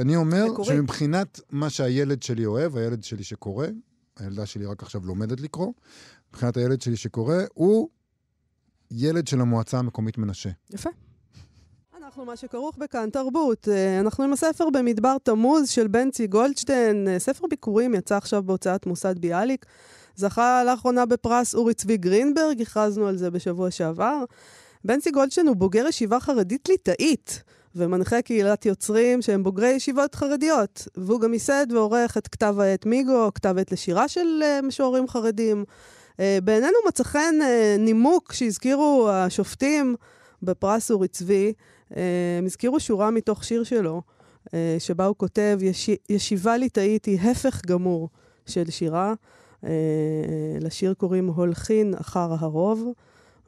אני 0.00 0.16
אומר 0.16 0.46
מקורי. 0.52 0.68
שמבחינת 0.68 1.40
מה 1.50 1.70
שהילד 1.70 2.22
שלי 2.22 2.46
אוהב, 2.46 2.76
הילד 2.76 3.04
שלי 3.04 3.24
שקורא, 3.24 3.66
הילדה 4.18 4.46
שלי 4.46 4.66
רק 4.66 4.82
עכשיו 4.82 5.06
לומדת 5.06 5.40
לקרוא, 5.40 5.72
מבחינת 6.36 6.56
הילד 6.56 6.82
שלי 6.82 6.96
שקורא, 6.96 7.36
הוא 7.54 7.88
ילד 8.90 9.28
של 9.28 9.40
המועצה 9.40 9.78
המקומית 9.78 10.18
מנשה. 10.18 10.50
יפה. 10.70 10.90
אנחנו 11.98 12.24
מה 12.24 12.36
שכרוך 12.36 12.76
בכאן 12.78 13.10
תרבות. 13.10 13.68
אה, 13.68 14.00
אנחנו 14.00 14.24
עם 14.24 14.32
הספר 14.32 14.70
במדבר 14.70 15.16
תמוז 15.22 15.68
של 15.68 15.86
בנצי 15.88 16.26
גולדשטיין. 16.26 17.08
אה, 17.08 17.18
ספר 17.18 17.46
ביקורים 17.50 17.94
יצא 17.94 18.16
עכשיו 18.16 18.42
בהוצאת 18.42 18.86
מוסד 18.86 19.18
ביאליק. 19.18 19.66
זכה 20.16 20.64
לאחרונה 20.64 21.06
בפרס 21.06 21.54
אורי 21.54 21.74
צבי 21.74 21.96
גרינברג, 21.96 22.62
הכרזנו 22.62 23.06
על 23.06 23.16
זה 23.16 23.30
בשבוע 23.30 23.70
שעבר. 23.70 24.24
בנצי 24.84 25.10
גולדשטיין 25.10 25.46
הוא 25.46 25.56
בוגר 25.56 25.86
ישיבה 25.88 26.20
חרדית 26.20 26.68
ליטאית, 26.68 27.42
ומנחה 27.76 28.22
קהילת 28.22 28.66
יוצרים 28.66 29.22
שהם 29.22 29.42
בוגרי 29.42 29.68
ישיבות 29.68 30.14
חרדיות. 30.14 30.88
והוא 30.96 31.20
גם 31.20 31.32
ייסד 31.32 31.66
ועורך 31.70 32.16
את 32.16 32.28
כתב 32.28 32.56
העת 32.60 32.86
מיגו, 32.86 33.30
כתב 33.34 33.54
עת 33.58 33.72
לשירה 33.72 34.08
של 34.08 34.42
אה, 34.42 34.62
משוררים 34.62 35.08
חרדים. 35.08 35.64
אה, 36.20 36.38
בעינינו 36.44 36.76
מצא 36.88 37.04
חן 37.04 37.34
אה, 37.42 37.76
נימוק 37.78 38.32
שהזכירו 38.32 39.08
השופטים 39.10 39.96
בפרס 40.42 40.90
אורי 40.90 41.08
צבי, 41.08 41.52
אה, 41.96 42.02
הם 42.38 42.44
הזכירו 42.44 42.80
שורה 42.80 43.10
מתוך 43.10 43.44
שיר 43.44 43.64
שלו, 43.64 44.02
שבה 44.78 45.06
הוא 45.06 45.16
כותב, 45.16 45.58
"יש- 45.62 45.90
ישיבה 46.08 46.56
ליטאית 46.56 47.04
היא 47.04 47.20
הפך 47.20 47.66
גמור 47.66 48.08
של 48.46 48.70
שירה. 48.70 49.14
לשיר 50.60 50.94
קוראים 50.94 51.26
הולכין 51.28 51.94
אחר 52.00 52.28
הרוב, 52.38 52.84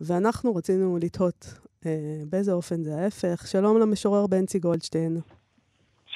ואנחנו 0.01 0.55
רצינו 0.55 0.99
לתהות 1.01 1.55
באיזה 2.29 2.53
אופן 2.53 2.83
זה 2.85 2.97
ההפך. 2.97 3.47
שלום 3.47 3.79
למשורר 3.79 4.27
בנצי 4.27 4.59
גולדשטיין. 4.59 5.21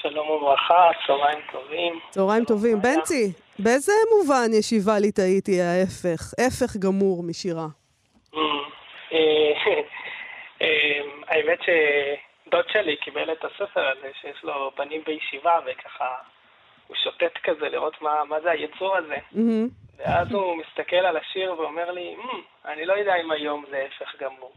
שלום 0.03 0.29
וברכה, 0.29 0.89
צהריים 1.07 1.39
טובים. 1.51 1.99
צהריים 2.09 2.45
טובים. 2.45 2.81
בנצי, 2.81 3.33
באיזה 3.59 3.91
מובן 4.11 4.53
ישיבה 4.59 4.99
ליטאית 4.99 5.47
היא 5.47 5.61
ההפך? 5.61 6.21
הפך 6.45 6.77
גמור 6.83 7.23
משירה. 7.23 7.67
Mm, 8.33 8.37
אה, 9.11 9.53
אה, 10.61 11.01
האמת 11.27 11.59
שדוד 11.61 12.65
שלי 12.73 12.95
קיבל 12.97 13.31
את 13.31 13.45
הספר 13.45 13.87
הזה, 13.87 14.09
שיש 14.21 14.43
לו 14.43 14.71
בנים 14.77 15.01
בישיבה, 15.05 15.59
וככה 15.65 16.15
הוא 16.87 16.97
שוטט 17.03 17.37
כזה 17.43 17.69
לראות 17.69 18.01
מה, 18.01 18.23
מה 18.29 18.41
זה 18.41 18.51
היצור 18.51 18.95
הזה. 18.95 19.17
מהמם. 19.31 19.67
ואז 19.97 20.31
הוא 20.31 20.57
מסתכל 20.57 20.95
על 20.95 21.17
השיר 21.17 21.53
ואומר 21.59 21.91
לי, 21.91 22.15
"מ, 22.15 22.27
אני 22.65 22.85
לא 22.85 22.93
יודע 22.93 23.15
אם 23.15 23.31
היום 23.31 23.65
זה 23.69 23.85
הפך 23.87 24.15
גמור. 24.21 24.53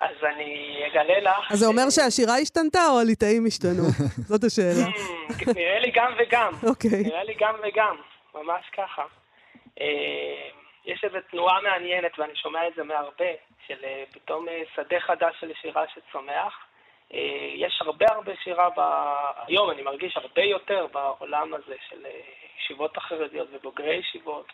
אז 0.00 0.16
אני 0.24 0.82
אגלה 0.86 1.20
לך... 1.20 1.52
אז 1.52 1.58
זה 1.58 1.66
אומר 1.66 1.90
שהשירה 1.90 2.36
השתנתה 2.36 2.78
או 2.90 3.00
הליטאים 3.00 3.46
השתנו? 3.46 3.82
זאת 4.30 4.44
השאלה. 4.44 4.86
"מ, 4.88 5.50
נראה 5.58 5.78
לי 5.78 5.90
גם 5.94 6.12
וגם. 6.18 6.52
אוקיי. 6.68 7.02
נראה 7.04 7.24
לי 7.24 7.34
גם 7.40 7.54
וגם, 7.62 7.96
ממש 8.34 8.64
ככה. 8.76 9.04
אה, 9.80 10.48
יש 10.84 11.04
איזו 11.04 11.18
תנועה 11.30 11.60
מעניינת, 11.60 12.18
ואני 12.18 12.36
שומע 12.36 12.68
את 12.68 12.72
זה 12.76 12.82
מהרבה, 12.82 13.32
של 13.66 13.84
אה, 13.84 14.04
פתאום 14.10 14.48
אה, 14.48 14.62
שדה 14.76 15.00
חדש 15.00 15.34
של 15.40 15.52
שירה 15.62 15.84
שצומח. 15.94 16.66
יש 17.54 17.78
הרבה 17.80 18.06
הרבה 18.08 18.32
שירה 18.44 18.68
ב... 18.76 18.80
היום, 19.46 19.70
אני 19.70 19.82
מרגיש 19.82 20.16
הרבה 20.16 20.42
יותר 20.42 20.86
בעולם 20.92 21.54
הזה 21.54 21.74
של 21.88 22.06
ישיבות 22.58 22.96
החרדיות 22.96 23.48
ובוגרי 23.52 23.94
ישיבות 23.94 24.52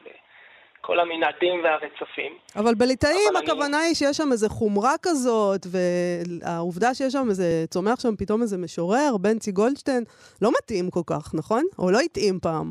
וכל 0.80 1.00
המנעדים 1.00 1.64
והרצפים. 1.64 2.38
אבל 2.56 2.74
בליטאים 2.74 3.16
אבל 3.30 3.36
אני- 3.36 3.46
הכוונה 3.50 3.78
היא 3.78 3.94
שיש 3.94 4.16
שם 4.16 4.32
איזה 4.32 4.48
חומרה 4.48 4.92
כזאת, 5.02 5.60
והעובדה 5.72 6.94
שיש 6.94 7.12
שם 7.12 7.26
איזה, 7.28 7.44
צומח 7.70 8.00
שם 8.00 8.16
פתאום 8.18 8.42
איזה 8.42 8.58
משורר, 8.58 9.16
בנצי 9.20 9.52
גולדשטיין, 9.52 10.04
לא 10.42 10.50
מתאים 10.58 10.90
כל 10.90 11.00
כך, 11.06 11.34
נכון? 11.34 11.64
או 11.78 11.90
לא 11.90 11.98
התאים 11.98 12.38
פעם. 12.42 12.70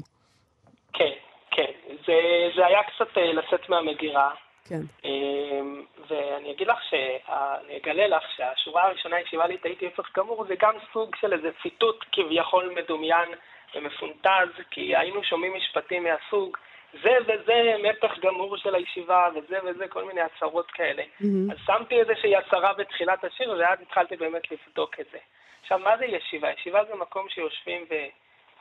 כן, 0.94 1.12
כן. 1.52 1.72
זה, 2.08 2.14
זה 2.56 2.66
היה 2.66 2.80
קצת 2.84 3.18
אה, 3.18 3.34
לצאת 3.34 3.70
מהמגירה. 3.70 4.32
כן. 4.70 4.82
אמ, 5.06 5.84
ואני 6.10 6.52
אגיד 6.52 6.68
לך, 6.68 6.78
שה- 6.90 7.34
אני 7.66 7.78
אגלה 7.78 8.08
לך 8.08 8.24
שהשורה 8.36 8.84
הראשונה, 8.84 9.16
ישיבה 9.22 9.48
ליטאית 9.48 9.80
הפך 9.94 10.10
גמור, 10.18 10.46
זה 10.48 10.54
גם 10.62 10.74
סוג 10.94 11.16
של 11.22 11.34
איזה 11.34 11.50
ציטוט 11.64 11.96
כביכול 12.12 12.74
מדומיין 12.84 13.30
ומפונטז, 13.76 14.50
כי 14.72 14.96
היינו 14.96 15.24
שומעים 15.24 15.54
משפטים 15.58 16.04
מהסוג, 16.04 16.58
זה 17.04 17.18
וזה 17.28 17.75
הפך 17.90 18.20
גמור 18.20 18.58
של 18.58 18.75
הישיבה, 18.75 19.30
וזה 19.36 19.58
וזה, 19.66 19.88
כל 19.88 20.04
מיני 20.04 20.22
הצהרות 20.22 20.72
כאלה. 20.72 21.04
מהמם. 21.20 21.52
אז 21.52 21.58
שמתי 21.66 22.00
איזושהי 22.00 22.36
הצהרה 22.36 22.74
בתחילת 22.74 23.24
השיר, 23.24 23.56
ואז 23.60 23.82
התחלתי 23.82 24.16
באמת 24.16 24.52
לבדוק 24.52 25.00
את 25.00 25.06
זה. 25.12 25.18
עכשיו, 25.62 25.80
מה 25.80 25.98
זה 25.98 26.06
ישיבה? 26.06 26.52
ישיבה 26.52 26.86
זה 26.86 26.96
מקום 26.96 27.30
שיושבים 27.30 27.86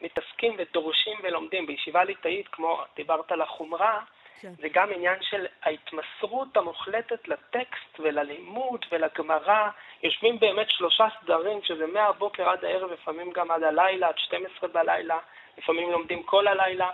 ומתעסקים 0.01 0.55
ודורשים 0.59 1.19
ולומדים. 1.23 1.67
בישיבה 1.67 2.05
ליטאית, 2.05 2.49
כמו 2.49 2.83
דיברת 2.97 3.33
על 3.33 3.43
החומרה, 3.43 4.01
כן. 4.41 4.53
זה 4.63 4.69
גם 4.73 4.93
עניין 4.93 5.23
של 5.23 5.47
ההתמסרות 5.63 6.57
המוחלטת 6.57 7.29
לטקסט 7.29 8.01
וללימוד 8.01 8.85
ולגמרא. 8.93 9.69
יושבים 10.03 10.39
באמת 10.39 10.71
שלושה 10.71 11.07
סדרים, 11.21 11.63
שזה 11.63 11.87
מהבוקר 11.87 12.49
עד 12.49 12.65
הערב, 12.65 12.93
לפעמים 12.93 13.33
גם 13.33 13.51
עד 13.51 13.63
הלילה, 13.63 14.09
עד 14.09 14.19
12 14.19 14.69
בלילה, 14.69 15.19
לפעמים 15.59 15.91
לומדים 15.91 16.23
כל 16.23 16.49
הלילה, 16.49 16.91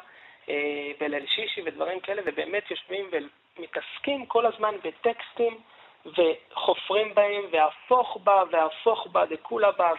בליל 1.01 1.27
שישי 1.27 1.63
ודברים 1.65 2.01
כאלה, 2.01 2.23
ובאמת 2.25 2.71
יושבים 2.71 3.11
ומתעסקים 3.13 4.27
כל 4.27 4.47
הזמן 4.47 4.75
בטקסטים 4.85 5.59
וחופרים 6.07 7.15
בהם, 7.15 7.43
והפוך 7.51 8.19
בה 8.25 8.43
והפוך 8.51 9.07
בה 9.13 9.27
דכולה 9.27 9.71
בה, 9.73 9.93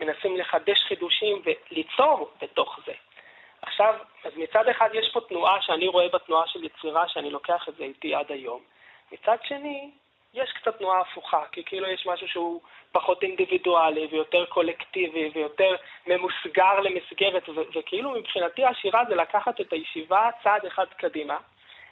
ומנסים 0.00 0.36
לחדש 0.36 0.82
חידושים 0.82 1.42
וליצור 1.44 2.30
בתוך 2.42 2.78
זה. 2.86 2.92
עכשיו, 3.62 3.94
אז 4.24 4.32
מצד 4.36 4.68
אחד 4.68 4.88
יש 4.92 5.10
פה 5.12 5.20
תנועה 5.20 5.62
שאני 5.62 5.88
רואה 5.88 6.08
בתנועה 6.08 6.46
של 6.46 6.64
יצירה, 6.64 7.08
שאני 7.08 7.30
לוקח 7.30 7.68
את 7.68 7.74
זה 7.74 7.84
איתי 7.84 8.14
עד 8.14 8.32
היום. 8.32 8.60
מצד 9.12 9.36
שני, 9.44 9.90
יש 10.34 10.52
קצת 10.52 10.78
תנועה 10.78 11.00
הפוכה, 11.00 11.42
כי 11.52 11.64
כאילו 11.64 11.88
יש 11.88 12.06
משהו 12.06 12.28
שהוא 12.28 12.60
פחות 12.92 13.22
אינדיבידואלי 13.22 14.08
ויותר 14.10 14.44
קולקטיבי 14.46 15.30
ויותר 15.34 15.76
ממוסגר 16.06 16.80
למסגרת, 16.80 17.48
ו- 17.48 17.78
וכאילו 17.78 18.10
מבחינתי 18.10 18.64
השירה 18.64 19.04
זה 19.08 19.14
לקחת 19.14 19.60
את 19.60 19.72
הישיבה 19.72 20.30
צעד 20.42 20.66
אחד 20.66 20.86
קדימה. 20.96 21.36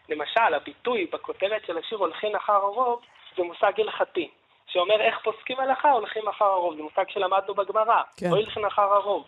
למשל, 0.09 0.55
הביטוי 0.55 1.07
בכותרת 1.13 1.67
של 1.67 1.79
השיר 1.79 1.99
הולכים 1.99 2.37
אחר 2.37 2.53
הרוב, 2.53 3.03
זה 3.37 3.43
מושג 3.43 3.81
הלכתי, 3.81 4.31
שאומר 4.67 5.01
איך 5.01 5.19
פוסקים 5.25 5.61
הלכה 5.61 5.91
הולכים 5.91 6.29
אחר 6.29 6.45
הרוב, 6.45 6.77
זה 6.77 6.83
מושג 6.83 7.05
שלמדנו 7.09 7.55
בגמרא, 7.55 8.03
כן. 8.17 8.27
לא 8.31 8.37
הולכים 8.37 8.65
אחר 8.65 8.93
הרוב. 8.95 9.27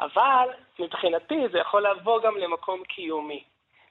אבל 0.00 0.48
מבחינתי 0.78 1.48
זה 1.52 1.58
יכול 1.58 1.86
לבוא 1.86 2.22
גם 2.22 2.36
למקום 2.36 2.84
קיומי. 2.84 3.44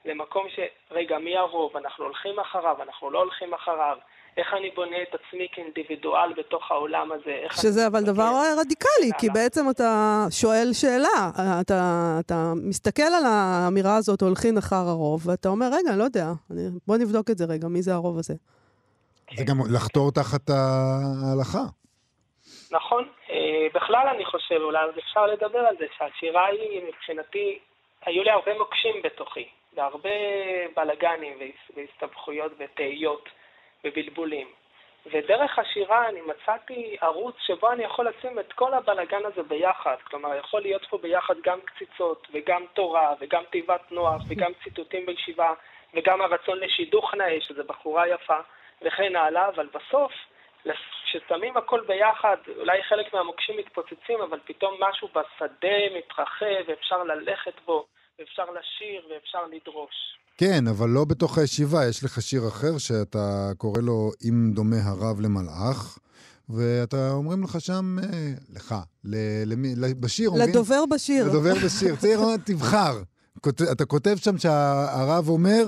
למקום 0.04 0.48
ש, 0.48 0.58
רגע, 0.90 1.18
מי 1.18 1.36
הרוב? 1.36 1.76
אנחנו 1.76 2.04
הולכים 2.04 2.40
אחריו, 2.40 2.82
אנחנו 2.82 3.10
לא 3.10 3.18
הולכים 3.18 3.54
אחריו. 3.54 3.98
איך 4.36 4.54
אני 4.58 4.70
בונה 4.70 4.96
את 5.02 5.14
עצמי 5.14 5.48
כאינדיבידואל 5.52 6.32
בתוך 6.36 6.70
העולם 6.70 7.12
הזה? 7.12 7.36
שזה 7.50 7.80
אני 7.80 7.86
אבל? 7.86 8.00
דבר 8.04 8.30
רדיקלי, 8.60 9.10
כי. 9.18 9.28
בעצם 9.30 9.70
אתה 9.70 9.90
שואל 10.30 10.68
שאלה, 10.72 11.30
אתה, 11.60 11.80
אתה 12.26 12.52
מסתכל 12.68 13.02
על 13.02 13.24
האמירה 13.26 13.96
הזאת, 13.96 14.20
הולכים 14.22 14.58
אחר 14.58 14.76
הרוב, 14.88 15.28
ואתה 15.28 15.48
אומר, 15.48 15.66
רגע, 15.66 15.90
אני 15.90 15.98
לא 15.98 16.04
יודע, 16.04 16.26
אני, 16.50 16.60
בוא 16.86 16.96
נבדוק 16.96 17.30
את 17.30 17.38
זה 17.38 17.44
רגע, 17.48 17.68
מי 17.68 17.82
זה 17.82 17.94
הרוב 17.94 18.18
הזה? 18.18 18.34
זה 19.36 19.44
גם 19.44 19.56
לחתור 19.74 20.10
תחת 20.12 20.50
ההלכה. 20.50 21.64
נכון. 22.70 23.04
אה, 23.30 23.66
בכלל 23.74 24.06
אני 24.14 24.24
חושב, 24.24 24.54
אולי 24.54 24.84
עוד 24.84 24.94
אפשר 24.98 25.26
לדבר 25.26 25.58
על 25.58 25.76
זה, 25.78 25.84
שהשירה 25.98 26.46
היא 26.46 26.80
מבחינתי, 26.88 27.58
היו 28.06 28.22
לי 28.22 28.30
הרבה 28.30 28.58
מוקשים 28.58 28.94
בתוכי, 29.04 29.46
והרבה 29.76 30.10
בלאגנים 30.76 31.32
והס- 31.40 31.70
והסתבכויות 31.76 32.52
ותהיות 32.58 33.24
ובלבולים. 33.84 34.48
ודרך 35.06 35.58
השירה 35.58 36.08
אני 36.08 36.20
מצאתי 36.20 36.96
ערוץ 37.00 37.36
שבו 37.38 37.72
אני 37.72 37.84
יכול 37.84 38.08
לשים 38.08 38.38
את 38.38 38.52
כל 38.52 38.74
הבלאגן 38.74 39.24
הזה 39.24 39.42
ביחד. 39.42 39.96
כלומר, 40.04 40.34
יכול 40.36 40.60
להיות 40.60 40.84
פה 40.84 40.98
ביחד 40.98 41.34
גם 41.44 41.60
קציצות, 41.60 42.28
וגם 42.32 42.64
תורה, 42.74 43.14
וגם 43.20 43.42
תיבת 43.50 43.92
נוח, 43.92 44.22
וגם 44.28 44.52
ציטוטים 44.64 45.06
בישיבה, 45.06 45.52
וגם 45.94 46.20
הרצון 46.20 46.58
לשידוך 46.58 47.14
נאה, 47.14 47.40
שזו 47.40 47.64
בחורה 47.64 48.08
יפה, 48.08 48.38
וכן 48.82 49.16
הלאה, 49.16 49.48
אבל 49.48 49.68
בסוף, 49.74 50.12
כששמים 51.04 51.56
הכל 51.56 51.80
ביחד, 51.80 52.36
אולי 52.56 52.82
חלק 52.82 53.14
מהמוקשים 53.14 53.56
מתפוצצים, 53.56 54.20
אבל 54.20 54.40
פתאום 54.44 54.76
משהו 54.80 55.08
בשדה 55.08 55.96
מתרחב, 55.96 56.62
ואפשר 56.66 57.02
ללכת 57.02 57.60
בו, 57.64 57.86
ואפשר 58.18 58.50
לשיר, 58.50 59.06
ואפשר 59.10 59.46
לדרוש. 59.46 60.16
כן, 60.38 60.64
אבל 60.70 60.88
לא 60.88 61.04
בתוך 61.04 61.38
הישיבה, 61.38 61.88
יש 61.88 62.04
לך 62.04 62.22
שיר 62.22 62.48
אחר 62.48 62.78
שאתה 62.78 63.50
קורא 63.58 63.80
לו 63.82 64.10
"אם 64.28 64.50
דומה 64.54 64.76
הרב 64.82 65.20
למלאך", 65.20 65.98
ואתה 66.48 67.10
אומרים 67.12 67.42
לך 67.44 67.60
שם, 67.60 67.96
אה, 68.02 68.08
לך, 68.56 68.74
ל- 69.04 69.52
למי, 69.52 69.68
בשיר 70.00 70.28
אומרים... 70.28 70.48
לדובר 70.48 70.86
בשיר. 70.94 71.24
לדובר 71.28 71.54
בשיר. 71.66 71.96
צעיר 71.96 72.18
אומר, 72.18 72.36
תבחר. 72.46 73.02
אתה 73.72 73.84
כותב 73.84 74.16
שם 74.16 74.38
שהרב 74.38 75.28
אומר, 75.28 75.64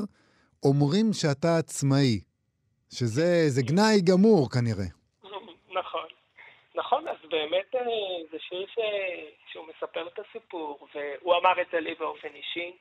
אומרים 0.62 1.12
שאתה 1.12 1.58
עצמאי. 1.58 2.20
שזה 2.90 3.44
זה 3.48 3.62
גנאי 3.62 4.00
גמור 4.00 4.50
כנראה. 4.50 4.84
נכון. 5.80 6.08
נכון, 6.74 7.08
אז 7.08 7.16
באמת 7.30 7.70
אה, 7.74 7.80
זה 8.32 8.36
שיר 8.48 8.66
ש... 8.74 8.78
שהוא 9.52 9.64
מספר 9.76 10.06
את 10.14 10.18
הסיפור, 10.28 10.78
והוא 10.94 11.34
אמר 11.40 11.62
את 11.62 11.66
זה 11.72 11.80
לי 11.80 11.94
באופן 11.98 12.28
אישי. 12.28 12.76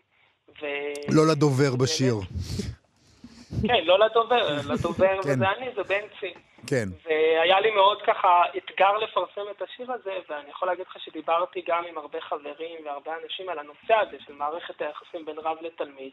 ו... 0.62 0.66
לא 1.10 1.28
לדובר 1.32 1.76
בשיר. 1.76 2.16
כן, 3.68 3.84
לא 3.86 4.00
לדובר, 4.00 4.48
לדובר 4.70 5.22
כן. 5.24 5.30
וזה 5.30 5.50
אני, 5.50 5.70
זה 5.76 5.84
בנצי. 5.84 6.34
כן. 6.68 6.86
והיה 7.06 7.60
לי 7.60 7.72
מאוד 7.72 8.02
ככה 8.02 8.44
אתגר 8.58 8.98
לפרסם 8.98 9.42
את 9.52 9.62
השיר 9.62 9.92
הזה, 9.92 10.14
ואני 10.30 10.50
יכול 10.50 10.68
להגיד 10.68 10.86
לך 10.90 10.98
שדיברתי 11.00 11.62
גם 11.68 11.84
עם 11.90 11.98
הרבה 11.98 12.22
חברים 12.22 12.86
והרבה 12.86 13.12
אנשים 13.24 13.50
על 13.50 13.60
הנושא 13.60 13.94
הזה 13.94 14.18
של 14.26 14.34
מערכת 14.34 14.82
היחסים 14.82 15.26
בין 15.26 15.38
רב 15.38 15.58
לתלמיד, 15.62 16.12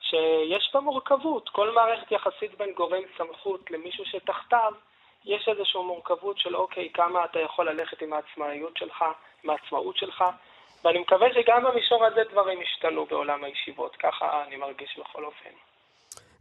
שיש 0.00 0.70
בה 0.74 0.80
מורכבות. 0.80 1.48
כל 1.48 1.74
מערכת 1.74 2.12
יחסית 2.12 2.58
בין 2.58 2.72
גורם 2.72 3.02
סמכות 3.18 3.70
למישהו 3.70 4.04
שתחתיו, 4.04 4.72
יש 5.24 5.48
איזושהי 5.48 5.82
מורכבות 5.82 6.38
של 6.38 6.56
אוקיי, 6.56 6.88
כמה 6.94 7.24
אתה 7.24 7.40
יכול 7.40 7.70
ללכת 7.70 8.02
עם 8.02 8.12
העצמאיות 8.12 8.76
שלך, 8.76 9.04
עם 9.44 9.50
העצמאות 9.50 9.96
שלך, 9.96 10.24
ואני 10.84 10.98
מקווה 10.98 11.28
שגם 11.34 11.64
במישור 11.64 12.04
הזה 12.04 12.20
דברים 12.32 12.58
השתנו 12.62 13.06
בעולם 13.06 13.44
הישיבות, 13.44 13.96
ככה 13.96 14.44
אני 14.46 14.56
מרגיש 14.56 14.98
בכל 14.98 15.24
אופן. 15.24 15.50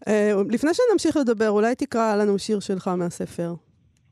אה, 0.07 0.31
לפני 0.51 0.69
שנמשיך 0.73 1.17
לדבר, 1.17 1.49
אולי 1.49 1.75
תקרא 1.75 2.15
לנו 2.21 2.39
שיר 2.39 2.59
שלך 2.59 2.87
מהספר. 2.97 3.49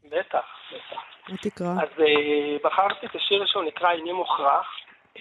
בטח, 0.10 0.46
בטח. 0.74 1.02
מה 1.30 1.38
תקרא? 1.42 1.68
אז 1.68 1.90
אה, 2.00 2.58
בחרתי 2.64 3.06
את 3.06 3.16
השיר 3.16 3.46
שהוא 3.46 3.64
נקרא 3.64 3.92
איני 3.92 4.12
מוכרח. 4.12 4.68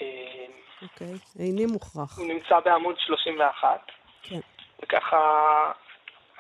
אה, 0.00 0.46
אוקיי. 0.82 1.14
איני 1.38 1.66
מוכרח. 1.66 2.18
הוא 2.18 2.26
נמצא 2.26 2.60
בעמוד 2.64 2.94
31. 2.98 3.80
כן. 4.22 4.40
וככה, 4.82 5.18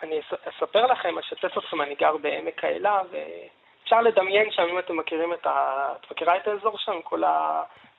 אני 0.02 0.20
אס- 0.20 0.38
אספר 0.56 0.86
לכם, 0.86 1.18
אשתף 1.18 1.58
אתכם, 1.58 1.80
אני 1.82 1.94
גר 1.94 2.16
בעמק 2.16 2.64
האלה, 2.64 3.00
ואפשר 3.10 4.00
לדמיין 4.00 4.50
שם, 4.50 4.62
אם 4.62 4.78
אתם 4.78 4.96
מכירים 4.96 5.32
את 5.32 5.46
ה... 5.46 5.86
את 6.00 6.10
מכירה 6.10 6.36
את 6.36 6.48
האזור 6.48 6.78
שם? 6.78 6.92
כל 7.04 7.22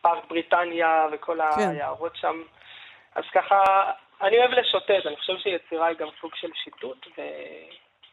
הפארק 0.02 0.26
בריטניה 0.26 1.08
וכל 1.12 1.40
כן. 1.56 1.70
היערות 1.70 2.16
שם. 2.16 2.44
אז 3.16 3.24
ככה, 3.34 3.92
אני 4.22 4.38
אוהב 4.38 4.52
לשוטט, 4.52 5.06
אני 5.06 5.16
חושב 5.16 5.38
שיצירה 5.38 5.88
היא 5.88 5.98
גם 5.98 6.08
סוג 6.22 6.36
של 6.36 6.50
שיטוט, 6.64 7.08
ו... 7.08 7.22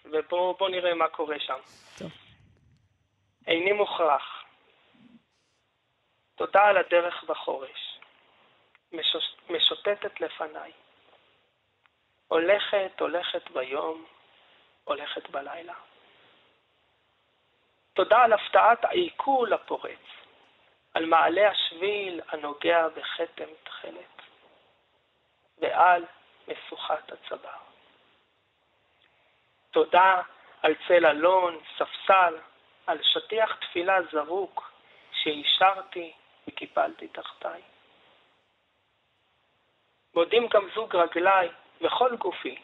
ובואו 0.05 0.69
נראה 0.69 0.95
מה 0.95 1.09
קורה 1.09 1.37
שם. 1.39 1.59
טוב. 1.99 2.11
איני 3.47 3.73
מוכרח. 3.73 4.45
תודה 6.35 6.65
על 6.65 6.77
הדרך 6.77 7.25
בחורש. 7.29 7.99
משוש... 8.93 9.37
משוטטת 9.51 10.21
לפניי. 10.21 10.73
הולכת, 12.29 13.01
הולכת 13.01 13.51
ביום, 13.51 14.05
הולכת 14.85 15.31
בלילה. 15.31 15.75
תודה 17.93 18.19
על 18.19 18.33
הפתעת 18.33 18.85
העיכול 18.85 19.53
הפורץ, 19.53 20.05
על 20.99 21.07
מעלה 21.07 21.51
השביל 21.51 22.21
הנוגע 22.29 22.89
בכתם 22.89 23.45
תכלת, 23.63 24.23
ועל 25.59 26.05
משוכת 26.49 27.13
הצוואר. 27.13 27.59
תודה 29.71 30.23
על 30.63 30.75
צל 30.89 31.07
אלון, 31.07 31.59
ספסל, 31.77 32.39
על 32.87 32.99
שטיח 33.03 33.57
תפילה 33.57 34.03
זרוק 34.03 34.73
שהשארתי 35.13 36.13
וקיפלתי 36.49 37.09
תחתיי. 37.09 37.63
מודים 40.15 40.47
גם 40.49 40.69
זוג 40.75 40.97
רגליי 40.97 41.49
וכל 41.81 42.17
גופי 42.17 42.63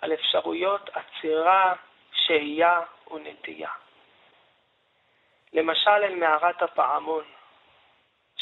על 0.00 0.12
אפשרויות 0.12 0.90
עצירה, 0.92 1.74
שהייה 2.12 2.80
ונטייה. 3.10 3.70
למשל 5.52 5.90
אל 5.90 6.14
מערת 6.14 6.62
הפעמון, 6.62 7.24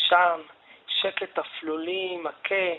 שם 0.09 0.43
שקט 0.87 1.39
אפלולי 1.39 2.17
מכה 2.17 2.73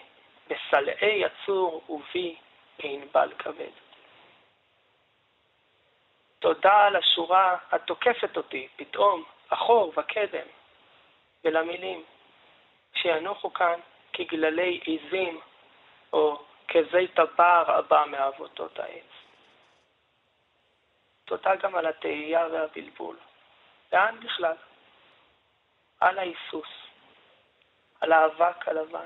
בסלעי 0.47 1.23
יצור 1.25 1.83
ובי 1.89 2.35
בענבל 2.79 3.31
כבד. 3.39 3.71
תודה 6.39 6.85
על 6.85 6.95
השורה 6.95 7.57
התוקפת 7.71 8.37
אותי 8.37 8.67
פתאום, 8.75 9.23
אחור 9.49 9.93
וקדם, 9.97 10.47
ולמילים 11.43 12.03
שינוחו 12.93 13.53
כאן 13.53 13.79
כגללי 14.13 14.79
עיזים 14.83 15.41
או 16.13 16.43
כזית 16.67 17.19
הבר 17.19 17.63
הבא 17.67 18.03
מאבותות 18.07 18.79
העץ. 18.79 19.03
תודה 21.25 21.55
גם 21.55 21.75
על 21.75 21.85
התהייה 21.85 22.47
והבלבול. 22.51 23.17
לאן 23.93 24.19
בכלל? 24.19 24.55
על 25.99 26.19
ההיסוס, 26.19 26.86
על 28.01 28.11
האבק 28.11 28.67
הלבן, 28.67 29.05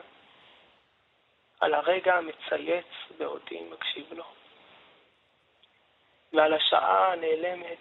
על 1.60 1.74
הרגע 1.74 2.16
המצייץ 2.16 2.86
בעודי 3.18 3.64
מקשיב 3.64 4.14
לו, 4.14 4.26
ועל 6.34 6.54
השעה 6.54 7.14
הנעלמת, 7.14 7.80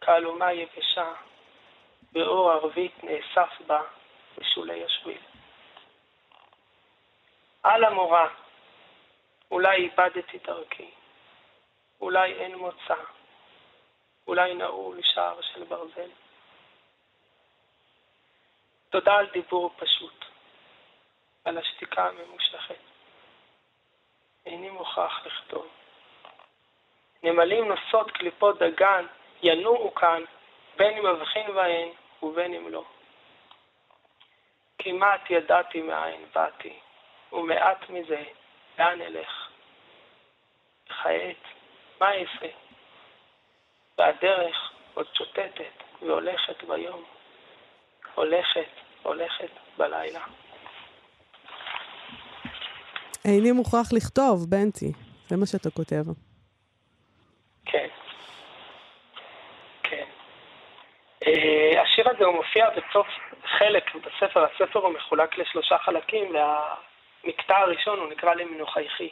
כהלומה 0.00 0.52
יבשה, 0.52 1.12
ואור 2.12 2.50
ערבית 2.50 3.04
נאסף 3.04 3.60
בה 3.66 3.82
בשולי 4.38 4.84
השביל. 4.84 5.20
על 7.62 7.84
המורה, 7.84 8.28
אולי 9.50 9.76
איבדתי 9.76 10.38
דרכי, 10.38 10.90
אולי 12.00 12.32
אין 12.32 12.54
מוצא, 12.54 12.94
אולי 14.26 14.54
נעול 14.54 14.98
שער 15.02 15.40
של 15.40 15.64
ברזל. 15.64 16.10
תודה 18.90 19.14
על 19.14 19.26
דיבור 19.26 19.70
פשוט, 19.76 20.24
על 21.44 21.58
השתיקה 21.58 22.08
הממושכת. 22.08 22.74
איני 24.46 24.70
מוכרח 24.70 25.26
לכתוב. 25.26 25.68
נמלים 27.22 27.68
נושאות 27.68 28.10
קליפות 28.10 28.58
דגן 28.58 29.06
ינועו 29.42 29.94
כאן, 29.94 30.24
בין 30.76 30.98
אם 30.98 31.06
אבחין 31.06 31.54
בהן 31.54 31.88
ובין 32.22 32.54
אם 32.54 32.68
לא. 32.68 32.84
כמעט 34.78 35.30
ידעתי 35.30 35.82
מאין 35.82 36.26
באתי, 36.34 36.78
ומעט 37.32 37.90
מזה, 37.90 38.22
לאן 38.78 39.00
אלך? 39.02 39.48
וכעת, 40.86 41.42
מה 42.00 42.14
אעשה? 42.14 42.48
והדרך 43.98 44.72
עוד 44.94 45.06
שוטטת 45.14 45.82
והולכת 46.02 46.64
ביום. 46.64 47.17
הולכת, 48.18 48.70
הולכת 49.02 49.50
בלילה. 49.76 50.20
איני 53.24 53.52
מוכרח 53.52 53.92
לכתוב, 53.92 54.46
בנטי. 54.48 54.92
זה 55.28 55.36
מה 55.36 55.46
שאתה 55.46 55.70
כותב. 55.70 56.04
כן. 57.64 57.88
כן. 59.82 60.04
אה, 61.26 61.82
השיר 61.82 62.08
הזה 62.10 62.24
הוא 62.24 62.34
מופיע 62.34 62.70
בסוף 62.70 63.06
חלק 63.58 63.94
בספר. 63.94 64.44
הספר 64.44 64.78
הוא 64.78 64.92
מחולק 64.92 65.38
לשלושה 65.38 65.78
חלקים, 65.78 66.34
והמקטע 66.34 67.56
הראשון 67.56 67.98
הוא 67.98 68.08
נקרא 68.08 68.34
למנוחייכי, 68.34 69.10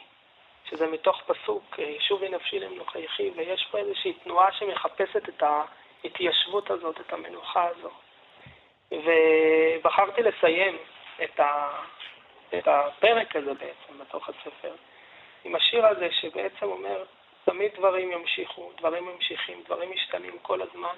שזה 0.70 0.86
מתוך 0.86 1.22
פסוק, 1.26 1.64
אה, 1.78 1.94
שובי 2.00 2.28
נפשי 2.28 2.58
למנוחייכי, 2.58 3.30
ויש 3.36 3.68
פה 3.70 3.78
איזושהי 3.78 4.12
תנועה 4.12 4.52
שמחפשת 4.52 5.28
את 5.28 5.42
ההתיישבות 5.42 6.70
הזאת, 6.70 7.00
את 7.00 7.12
המנוחה 7.12 7.68
הזו. 7.68 7.90
ובחרתי 8.92 10.22
לסיים 10.22 10.78
את, 11.24 11.40
ה... 11.40 11.68
את 12.58 12.68
הפרק 12.68 13.36
הזה 13.36 13.54
בעצם 13.54 13.98
בתוך 14.00 14.28
הספר 14.28 14.72
עם 15.44 15.54
השיר 15.54 15.86
הזה 15.86 16.08
שבעצם 16.10 16.66
אומר, 16.66 17.04
תמיד 17.44 17.70
דברים 17.78 18.12
ימשיכו, 18.12 18.72
דברים 18.78 19.06
ממשיכים, 19.06 19.62
דברים 19.66 19.90
משתנים 19.90 20.38
כל 20.42 20.62
הזמן, 20.62 20.94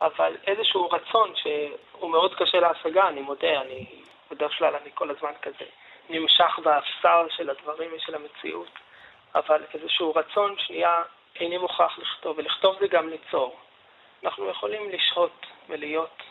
אבל 0.00 0.36
איזשהו 0.46 0.90
רצון 0.90 1.32
שהוא 1.36 2.10
מאוד 2.10 2.34
קשה 2.34 2.60
להשגה, 2.60 3.08
אני 3.08 3.20
מודה, 3.20 3.60
אני 3.60 3.86
בדרך 4.30 4.58
כלל 4.58 4.74
אני 4.74 4.90
כל 4.94 5.10
הזמן 5.10 5.32
כזה 5.42 5.64
נמשך 6.08 6.58
באפסר 6.64 7.26
של 7.30 7.50
הדברים 7.50 7.90
ושל 7.96 8.14
המציאות, 8.14 8.70
אבל 9.34 9.64
איזשהו 9.74 10.12
רצון 10.16 10.54
שנייה 10.58 11.02
איני 11.40 11.58
מוכרח 11.58 11.98
לכתוב, 11.98 12.38
ולכתוב 12.38 12.76
זה 12.80 12.86
גם 12.86 13.08
ליצור. 13.08 13.56
אנחנו 14.24 14.48
יכולים 14.48 14.90
לשהות 14.90 15.46
ולהיות 15.68 16.22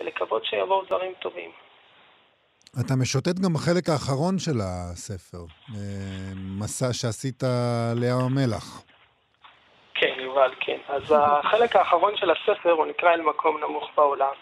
ולקוות 0.00 0.44
שיבואו 0.44 0.84
דברים 0.84 1.12
טובים. 1.18 1.50
אתה 2.80 2.94
משוטט 3.00 3.38
גם 3.44 3.52
בחלק 3.54 3.88
האחרון 3.88 4.38
של 4.38 4.58
הספר, 4.60 5.44
אה, 5.74 6.32
מסע 6.58 6.92
שעשית 6.92 7.42
לים 7.94 8.18
המלח. 8.26 8.82
כן, 9.94 10.14
יובל, 10.18 10.54
כן. 10.60 10.78
אז 10.88 11.14
החלק 11.18 11.76
האחרון 11.76 12.16
של 12.16 12.30
הספר 12.30 12.70
הוא 12.70 12.86
נקרא 12.86 13.14
אל 13.14 13.20
מקום 13.20 13.60
נמוך 13.60 13.90
בעולם. 13.96 14.34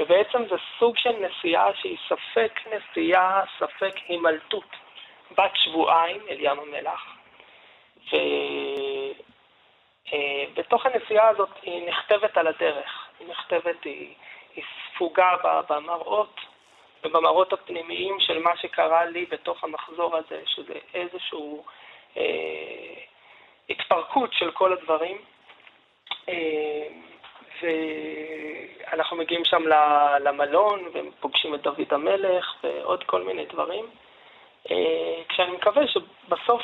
ובעצם 0.00 0.38
זה 0.50 0.56
סוג 0.78 0.96
של 0.96 1.10
נסיעה 1.10 1.70
שהיא 1.74 1.96
ספק 2.08 2.52
נסיעה, 2.66 3.42
ספק 3.58 3.94
הימלטות, 4.08 4.70
בת 5.30 5.50
שבועיים 5.54 6.20
אל 6.30 6.36
ים 6.40 6.58
המלח. 6.60 7.00
ובתוך 10.12 10.86
הנסיעה 10.86 11.28
הזאת 11.28 11.50
היא 11.62 11.88
נכתבת 11.88 12.36
על 12.36 12.46
הדרך. 12.46 13.08
היא 13.20 13.28
נכתבת, 13.28 13.84
היא, 13.84 14.14
היא 14.56 14.64
ספוגה 14.94 15.36
במראות 15.68 16.40
ובמראות 17.04 17.52
הפנימיים 17.52 18.20
של 18.20 18.38
מה 18.38 18.56
שקרה 18.56 19.04
לי 19.04 19.26
בתוך 19.26 19.64
המחזור 19.64 20.16
הזה, 20.16 20.42
שזה 20.46 20.74
איזשהו 20.94 21.64
אה, 22.16 22.94
התפרקות 23.70 24.32
של 24.32 24.50
כל 24.50 24.72
הדברים. 24.72 25.18
אה, 26.28 26.88
ואנחנו 27.62 29.16
מגיעים 29.16 29.44
שם 29.44 29.62
למלון 30.20 30.88
ופוגשים 30.94 31.54
את 31.54 31.60
דוד 31.62 31.86
המלך 31.90 32.54
ועוד 32.62 33.04
כל 33.04 33.22
מיני 33.22 33.44
דברים. 33.44 33.86
אה, 34.70 35.22
כשאני 35.28 35.50
מקווה 35.50 35.82
שבסוף 35.86 36.62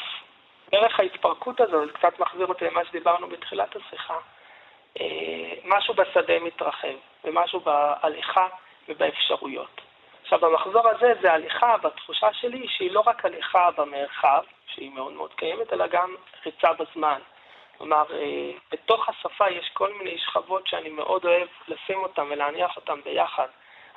דרך 0.70 1.00
ההתפרקות 1.00 1.60
הזו, 1.60 1.86
זה 1.86 1.92
קצת 1.92 2.20
מחזיר 2.20 2.46
אותי 2.46 2.64
למה 2.64 2.84
שדיברנו 2.84 3.28
בתחילת 3.28 3.76
השיחה, 3.76 4.18
אה, 5.00 5.54
משהו 5.64 5.94
בשדה 5.94 6.40
מתרחב 6.40 6.96
ומשהו 7.24 7.60
בהליכה 7.60 8.46
ובאפשרויות. 8.88 9.80
עכשיו, 10.22 10.38
במחזור 10.38 10.88
הזה 10.88 11.12
זה 11.22 11.32
הליכה, 11.32 11.76
בתחושה 11.76 12.32
שלי, 12.32 12.68
שהיא 12.68 12.90
לא 12.90 13.02
רק 13.06 13.24
הליכה 13.24 13.70
במרחב, 13.70 14.42
שהיא 14.66 14.90
מאוד 14.90 15.12
מאוד 15.12 15.34
קיימת, 15.34 15.72
אלא 15.72 15.86
גם 15.86 16.14
ריצה 16.46 16.72
בזמן. 16.72 17.20
כלומר, 17.78 18.04
אה, 18.12 18.50
בתוך 18.72 19.08
השפה 19.08 19.50
יש 19.50 19.70
כל 19.72 19.92
מיני 19.92 20.18
שכבות 20.18 20.66
שאני 20.66 20.88
מאוד 20.88 21.24
אוהב 21.24 21.48
לשים 21.68 21.98
אותן 21.98 22.22
ולהניח 22.30 22.76
אותן 22.76 23.00
ביחד. 23.04 23.46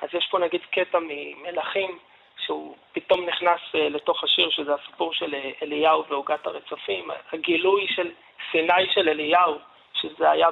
אז 0.01 0.09
יש 0.13 0.27
פה 0.31 0.39
נגיד 0.39 0.61
קטע 0.71 0.99
ממלכים, 1.01 1.99
שהוא 2.45 2.75
פתאום 2.91 3.25
נכנס 3.25 3.59
אה, 3.75 3.89
לתוך 3.89 4.23
השיר, 4.23 4.49
שזה 4.49 4.73
הסיפור 4.73 5.13
של 5.13 5.35
אה, 5.35 5.51
אליהו 5.61 6.05
ועוגת 6.09 6.47
הרצפים, 6.47 7.09
הגילוי 7.33 7.87
של 7.87 8.11
סיני 8.51 8.93
של 8.93 9.09
אליהו, 9.09 9.57
שזה 10.01 10.31
היה 10.31 10.47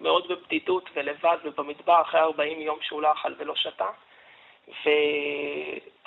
מאוד 0.00 0.28
בבדידות 0.28 0.90
ולבד 0.94 1.36
ובמדבר 1.44 2.00
אחרי 2.02 2.20
40 2.20 2.60
יום 2.60 2.78
שהוא 2.82 3.02
לא 3.02 3.12
אכל 3.12 3.32
ולא 3.38 3.54
שתה. 3.56 3.88
ו... 4.68 4.88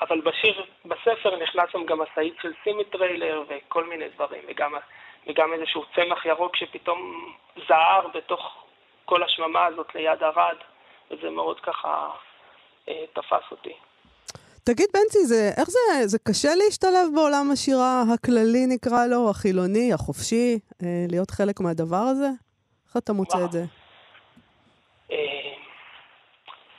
אבל 0.01 0.21
בשיר, 0.21 0.65
בספר 0.85 1.43
נכנס 1.43 1.69
שם 1.71 1.85
גם 1.85 2.01
הסעיד 2.01 2.33
של 2.41 2.51
סימיטריילר 2.63 3.43
וכל 3.47 3.89
מיני 3.89 4.05
דברים, 4.15 4.41
וגם, 4.47 4.73
וגם 5.27 5.53
איזשהו 5.53 5.83
צמח 5.95 6.25
ירוק 6.25 6.55
שפתאום 6.55 7.33
זהר 7.67 8.07
בתוך 8.13 8.65
כל 9.05 9.23
השממה 9.23 9.65
הזאת 9.65 9.95
ליד 9.95 10.23
ערד, 10.23 10.57
וזה 11.11 11.29
מאוד 11.29 11.59
ככה 11.59 12.09
אה, 12.89 13.05
תפס 13.13 13.51
אותי. 13.51 13.73
תגיד, 14.63 14.88
בנצי, 14.93 15.25
זה, 15.25 15.49
איך 15.57 15.69
זה, 15.69 16.07
זה 16.07 16.17
קשה 16.19 16.49
להשתלב 16.55 17.07
בעולם 17.15 17.51
השירה 17.53 18.03
הכללי, 18.13 18.65
נקרא 18.67 19.05
לו, 19.05 19.29
החילוני, 19.29 19.93
החופשי, 19.93 20.59
אה, 20.83 21.05
להיות 21.09 21.31
חלק 21.31 21.59
מהדבר 21.59 22.05
הזה? 22.11 22.44
איך 22.95 23.03
אתה 23.03 23.13
מוצא 23.13 23.38
את 23.45 23.51
זה? 23.51 23.60
אה, 25.12 25.53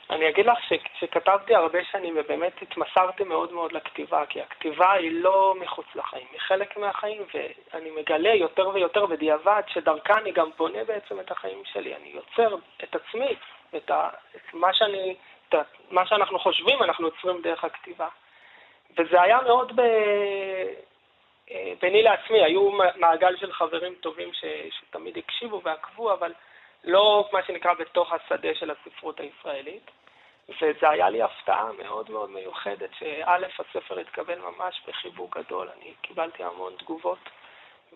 אני 0.09 0.29
אגיד 0.29 0.45
לך 0.45 0.57
שכתבתי 0.99 1.55
הרבה 1.55 1.79
שנים 1.91 2.17
ובאמת 2.17 2.61
התמסרתי 2.61 3.23
מאוד 3.23 3.53
מאוד 3.53 3.71
לכתיבה, 3.71 4.25
כי 4.25 4.41
הכתיבה 4.41 4.91
היא 4.91 5.11
לא 5.11 5.55
מחוץ 5.59 5.85
לחיים, 5.95 6.27
היא 6.31 6.39
חלק 6.39 6.77
מהחיים, 6.77 7.21
ואני 7.33 7.91
מגלה 7.91 8.33
יותר 8.33 8.69
ויותר 8.69 9.05
בדיעבד 9.05 9.61
שדרכה 9.67 10.13
אני 10.17 10.31
גם 10.31 10.49
בונה 10.57 10.83
בעצם 10.83 11.19
את 11.19 11.31
החיים 11.31 11.61
שלי. 11.73 11.95
אני 11.95 12.13
יוצר 12.13 12.55
את 12.83 12.95
עצמי, 12.95 13.35
את, 13.75 13.91
ה, 13.91 14.09
את 14.35 14.53
מה 14.53 14.73
שאני 14.73 15.15
מה 15.91 16.05
שאנחנו 16.05 16.39
חושבים 16.39 16.83
אנחנו 16.83 17.05
יוצרים 17.05 17.41
דרך 17.41 17.63
הכתיבה. 17.63 18.07
וזה 18.97 19.21
היה 19.21 19.41
מאוד 19.41 19.71
ב... 19.75 19.81
אה, 21.51 21.73
ביני 21.81 22.03
לעצמי, 22.03 22.43
היו 22.43 22.71
מעגל 22.95 23.37
של 23.37 23.53
חברים 23.53 23.95
טובים 23.95 24.33
ש... 24.33 24.45
שתמיד 24.69 25.17
הקשיבו 25.17 25.61
ועקבו, 25.63 26.13
אבל 26.13 26.33
לא 26.83 27.29
מה 27.33 27.43
שנקרא 27.43 27.73
בתוך 27.73 28.13
השדה 28.13 28.55
של 28.55 28.71
הספרות 28.71 29.19
הישראלית. 29.19 29.91
וזה 30.49 30.89
היה 30.89 31.09
לי 31.09 31.21
הפתעה 31.21 31.69
מאוד 31.83 32.11
מאוד 32.11 32.29
מיוחדת, 32.29 32.89
שא', 32.99 33.37
הספר 33.59 33.99
התקבל 33.99 34.39
ממש 34.39 34.81
בחיבוק 34.87 35.37
גדול, 35.37 35.69
אני 35.77 35.93
קיבלתי 36.01 36.43
המון 36.43 36.73
תגובות, 36.77 37.17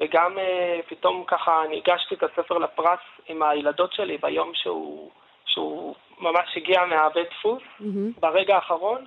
וגם 0.01 0.37
uh, 0.37 0.89
פתאום 0.89 1.23
ככה 1.27 1.63
אני 1.65 1.77
הגשתי 1.77 2.15
את 2.15 2.23
הספר 2.23 2.57
לפרס 2.57 2.99
עם 3.27 3.43
הילדות 3.43 3.93
שלי 3.93 4.17
ביום 4.17 4.51
שהוא, 4.53 5.11
שהוא 5.45 5.95
ממש 6.19 6.57
הגיע 6.57 6.85
מהבית 6.85 7.29
דפוס 7.29 7.63
mm-hmm. 7.63 8.19
ברגע 8.19 8.55
האחרון, 8.55 9.05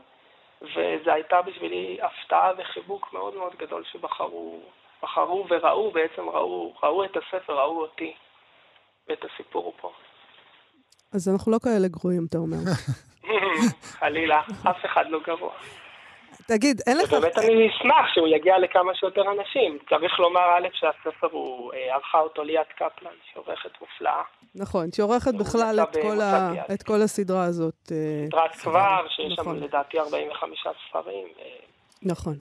וזו 0.64 1.10
הייתה 1.10 1.42
בשבילי 1.42 1.98
הפתעה 2.02 2.50
וחיבוק 2.58 3.12
מאוד 3.12 3.34
מאוד 3.34 3.52
גדול 3.58 3.84
שבחרו 3.92 4.60
בחרו 5.04 5.46
וראו, 5.50 5.90
בעצם 5.90 6.28
ראו, 6.28 6.74
ראו 6.82 7.04
את 7.04 7.16
הספר, 7.16 7.52
ראו 7.52 7.80
אותי 7.80 8.14
ואת 9.08 9.18
הסיפור 9.24 9.74
פה. 9.80 9.92
אז 11.14 11.28
אנחנו 11.28 11.52
לא 11.52 11.58
כאלה 11.62 11.88
גרועים, 11.88 12.26
אתה 12.28 12.38
אומר. 12.38 12.56
חלילה, 14.00 14.40
אף 14.70 14.84
אחד 14.84 15.04
לא 15.08 15.20
גרוע. 15.26 15.52
תגיד, 16.46 16.80
אין 16.86 16.98
לך... 16.98 17.12
ובאמת 17.12 17.38
אני 17.38 17.68
אשמח 17.68 18.06
שהוא 18.14 18.28
יגיע 18.28 18.58
לכמה 18.58 18.94
שיותר 18.94 19.22
אנשים. 19.22 19.78
צריך 19.90 20.20
לומר, 20.20 20.40
א', 20.40 20.68
שהספר 20.72 21.26
הוא, 21.30 21.72
אה, 21.72 21.94
ערכה 21.94 22.18
אותו 22.18 22.44
ליאת 22.44 22.66
קפלן, 22.76 23.10
שהיא 23.24 23.42
עורכת 23.46 23.70
מופלאה. 23.80 24.22
נכון, 24.54 24.92
שעורכת 24.92 25.34
בכלל 25.34 25.80
את 25.82 25.96
כל, 26.02 26.20
ה... 26.20 26.52
את 26.74 26.82
כל 26.82 27.02
הסדרה 27.02 27.44
הזאת. 27.44 27.92
אה, 27.92 28.26
סדרת 28.28 28.54
כבר, 28.54 29.06
שיש 29.08 29.38
נכון. 29.38 29.58
שם 29.58 29.64
לדעתי 29.64 29.98
45 29.98 30.66
ספרים. 30.88 31.26
נכון. 32.02 32.34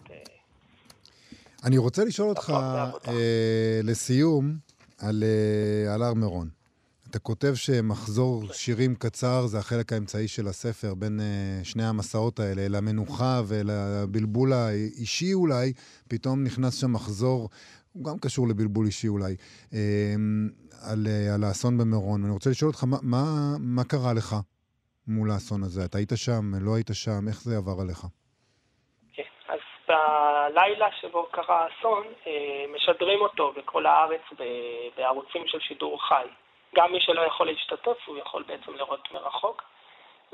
אני 1.65 1.77
רוצה 1.77 2.03
לשאול 2.03 2.29
אותך 2.29 2.53
אה, 3.07 3.13
לסיום 3.83 4.45
על, 5.01 5.23
אה, 5.23 5.93
על 5.93 6.03
הר 6.03 6.13
מירון. 6.13 6.62
אתה 7.13 7.21
כותב 7.21 7.53
שמחזור 7.55 8.53
שירים 8.53 8.95
קצר 8.95 9.41
זה 9.51 9.57
החלק 9.59 9.93
האמצעי 9.93 10.27
של 10.27 10.47
הספר 10.47 10.93
בין 11.01 11.19
uh, 11.19 11.65
שני 11.65 11.83
המסעות 11.83 12.39
האלה, 12.39 12.61
אל 12.65 12.75
המנוחה 12.75 13.33
ואל 13.47 13.69
הבלבול 13.69 14.49
האישי 14.53 15.33
אולי, 15.33 15.67
פתאום 16.09 16.43
נכנס 16.43 16.81
שם 16.81 16.93
מחזור, 16.93 17.49
הוא 17.93 18.05
גם 18.05 18.17
קשור 18.23 18.47
לבלבול 18.47 18.85
אישי 18.85 19.07
אולי, 19.07 19.33
uh, 19.33 19.75
על, 20.91 21.01
uh, 21.05 21.33
על 21.35 21.43
האסון 21.43 21.77
במירון. 21.77 22.23
אני 22.23 22.33
רוצה 22.33 22.49
לשאול 22.49 22.69
אותך, 22.71 22.83
מה, 22.83 22.97
מה, 23.13 23.23
מה 23.59 23.83
קרה 23.83 24.13
לך 24.13 24.29
מול 25.07 25.31
האסון 25.31 25.63
הזה? 25.63 25.81
אתה 25.85 25.97
היית 25.97 26.13
שם, 26.15 26.43
לא 26.65 26.75
היית 26.75 26.89
שם, 26.93 27.27
איך 27.27 27.37
זה 27.47 27.57
עבר 27.57 27.77
עליך? 27.81 28.01
כן, 29.15 29.29
בלילה 29.87 30.87
שבו 31.01 31.27
קרה 31.31 31.57
האסון, 31.63 32.03
משדרים 32.75 33.19
אותו 33.21 33.53
בכל 33.57 33.85
הארץ 33.85 34.25
בערוצים 34.97 35.43
של 35.45 35.59
שידור 35.59 35.97
חי. 36.07 36.27
גם 36.73 36.91
מי 36.91 37.01
שלא 37.01 37.21
יכול 37.21 37.47
להשתתף, 37.47 37.97
הוא 38.05 38.17
יכול 38.17 38.43
בעצם 38.43 38.75
לראות 38.75 39.11
מרחוק. 39.11 39.63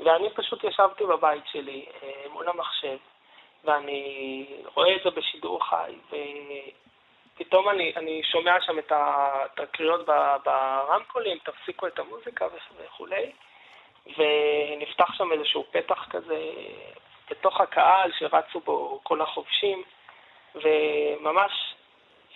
ואני 0.04 0.30
פשוט 0.30 0.64
ישבתי 0.64 1.04
בבית 1.04 1.44
שלי 1.52 1.86
אה, 2.02 2.24
מול 2.32 2.48
המחשב, 2.48 2.96
ואני 3.64 4.46
רואה 4.74 4.96
את 4.96 5.00
זה 5.04 5.10
בשידור 5.10 5.64
חי, 5.64 5.94
ופתאום 7.36 7.68
אני, 7.68 7.92
אני 7.96 8.22
שומע 8.22 8.60
שם 8.60 8.78
את 8.78 8.92
הקריאות 9.58 10.06
ברמקולים, 10.44 11.38
תפסיקו 11.38 11.86
את 11.86 11.98
המוזיקה 11.98 12.46
וכולי, 12.78 13.32
ונפתח 14.06 15.14
שם 15.14 15.32
איזשהו 15.32 15.64
פתח 15.70 16.06
כזה 16.10 16.50
בתוך 17.30 17.60
הקהל 17.60 18.10
שרצו 18.18 18.60
בו 18.60 19.00
כל 19.02 19.20
החובשים, 19.20 19.82
וממש 20.54 21.74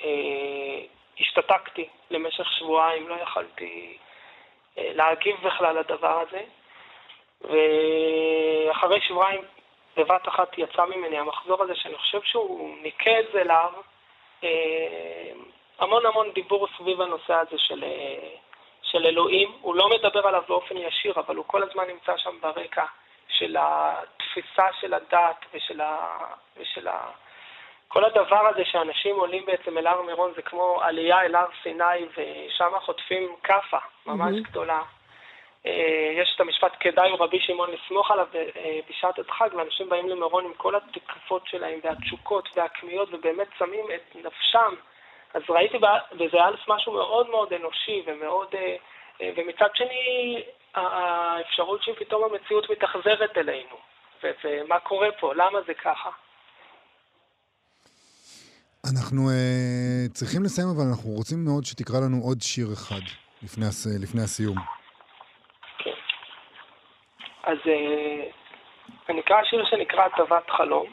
אה, 0.05 0.81
השתתקתי 1.21 1.89
למשך 2.11 2.53
שבועיים, 2.53 3.09
לא 3.09 3.15
יכלתי 3.15 3.99
אה, 4.79 4.91
להגיב 4.95 5.37
בכלל 5.43 5.79
לדבר 5.79 6.21
הזה. 6.21 6.43
ואחרי 7.41 9.01
שבועיים 9.01 9.43
בבת 9.97 10.29
אחת 10.29 10.59
יצא 10.59 10.85
ממני 10.85 11.19
המחזור 11.19 11.63
הזה, 11.63 11.75
שאני 11.75 11.97
חושב 11.97 12.23
שהוא 12.23 12.77
ניקז 12.83 13.37
אליו 13.37 13.73
אה, 14.45 15.33
המון 15.79 16.07
המון 16.07 16.33
דיבור 16.33 16.67
סביב 16.79 17.01
הנושא 17.01 17.35
הזה 17.35 17.59
של, 17.59 17.85
אה, 17.85 18.29
של 18.83 19.07
אלוהים. 19.07 19.53
הוא 19.61 19.75
לא 19.75 19.89
מדבר 19.89 20.27
עליו 20.27 20.43
באופן 20.49 20.77
ישיר, 20.77 21.15
אבל 21.17 21.37
הוא 21.37 21.45
כל 21.47 21.63
הזמן 21.63 21.85
נמצא 21.87 22.17
שם 22.17 22.41
ברקע 22.41 22.85
של 23.29 23.57
התפיסה 23.59 24.67
של 24.81 24.95
הדת 24.95 25.45
ושל, 25.55 25.81
ה, 25.81 26.19
ושל 26.57 26.89
ה, 26.89 27.11
כל 27.89 28.05
הדבר 28.05 28.49
הזה 28.49 28.65
שאנשים 28.65 29.17
עולים 29.17 29.47
בעצם 29.47 29.79
אל 29.79 29.87
הר 29.87 30.03
מירון 30.03 30.33
זה 30.37 30.43
כמו 30.43 30.81
עלייה 30.83 31.23
אל 31.23 31.35
הר 31.35 31.47
סיני 31.63 32.07
ושם 32.17 32.71
חוטפים 32.81 33.37
כאפה 33.43 33.79
ממש 34.07 34.35
mm-hmm. 34.35 34.51
גדולה. 34.51 34.83
אה, 35.67 36.13
יש 36.17 36.33
את 36.37 36.41
המשפט 36.41 36.73
כדאי 36.81 37.11
הוא 37.11 37.19
רבי 37.21 37.41
שמעון 37.41 37.71
לסמוך 37.71 38.11
עליו 38.11 38.27
אה, 38.35 38.79
בשעת 38.91 39.19
הדחק 39.19 39.49
ואנשים 39.55 39.89
באים 39.89 40.09
למירון 40.09 40.45
עם 40.45 40.55
כל 40.55 40.75
התקפות 40.75 41.47
שלהם 41.47 41.79
והתשוקות 41.85 42.49
והכמיהות 42.57 43.09
ובאמת 43.13 43.49
שמים 43.59 43.85
את 43.95 44.17
נפשם. 44.17 44.75
אז 45.35 45.43
ראיתי 45.49 45.79
בזה 46.13 46.45
א' 46.45 46.55
משהו 46.69 46.93
מאוד 46.93 47.31
מאוד 47.31 47.53
אנושי 47.53 48.03
ומאוד... 48.07 48.55
אה, 48.55 48.77
ומצד 49.37 49.69
שני 49.75 50.43
האפשרות 50.75 51.83
שפתאום 51.83 52.25
המציאות 52.25 52.71
מתאכזרת 52.71 53.39
אלינו. 53.39 53.77
ומה 54.45 54.81
קורה 54.81 55.13
פה? 55.13 55.35
למה 55.35 55.61
זה 55.67 55.75
ככה? 55.75 56.11
אנחנו 58.93 59.23
uh, 59.29 60.13
צריכים 60.13 60.43
לסיים, 60.43 60.69
אבל 60.77 60.85
אנחנו 60.91 61.11
רוצים 61.11 61.39
מאוד 61.45 61.65
שתקרא 61.65 61.99
לנו 62.05 62.17
עוד 62.27 62.39
שיר 62.41 62.67
אחד 62.73 63.05
לפני, 63.43 63.67
הס... 63.67 63.87
לפני 64.03 64.23
הסיום. 64.23 64.57
אז 67.43 67.59
uh, 67.59 67.71
אני 69.09 69.21
אקרא 69.21 69.45
שיר 69.45 69.65
שנקרא 69.71 70.05
הטבת 70.05 70.51
חלום. 70.51 70.87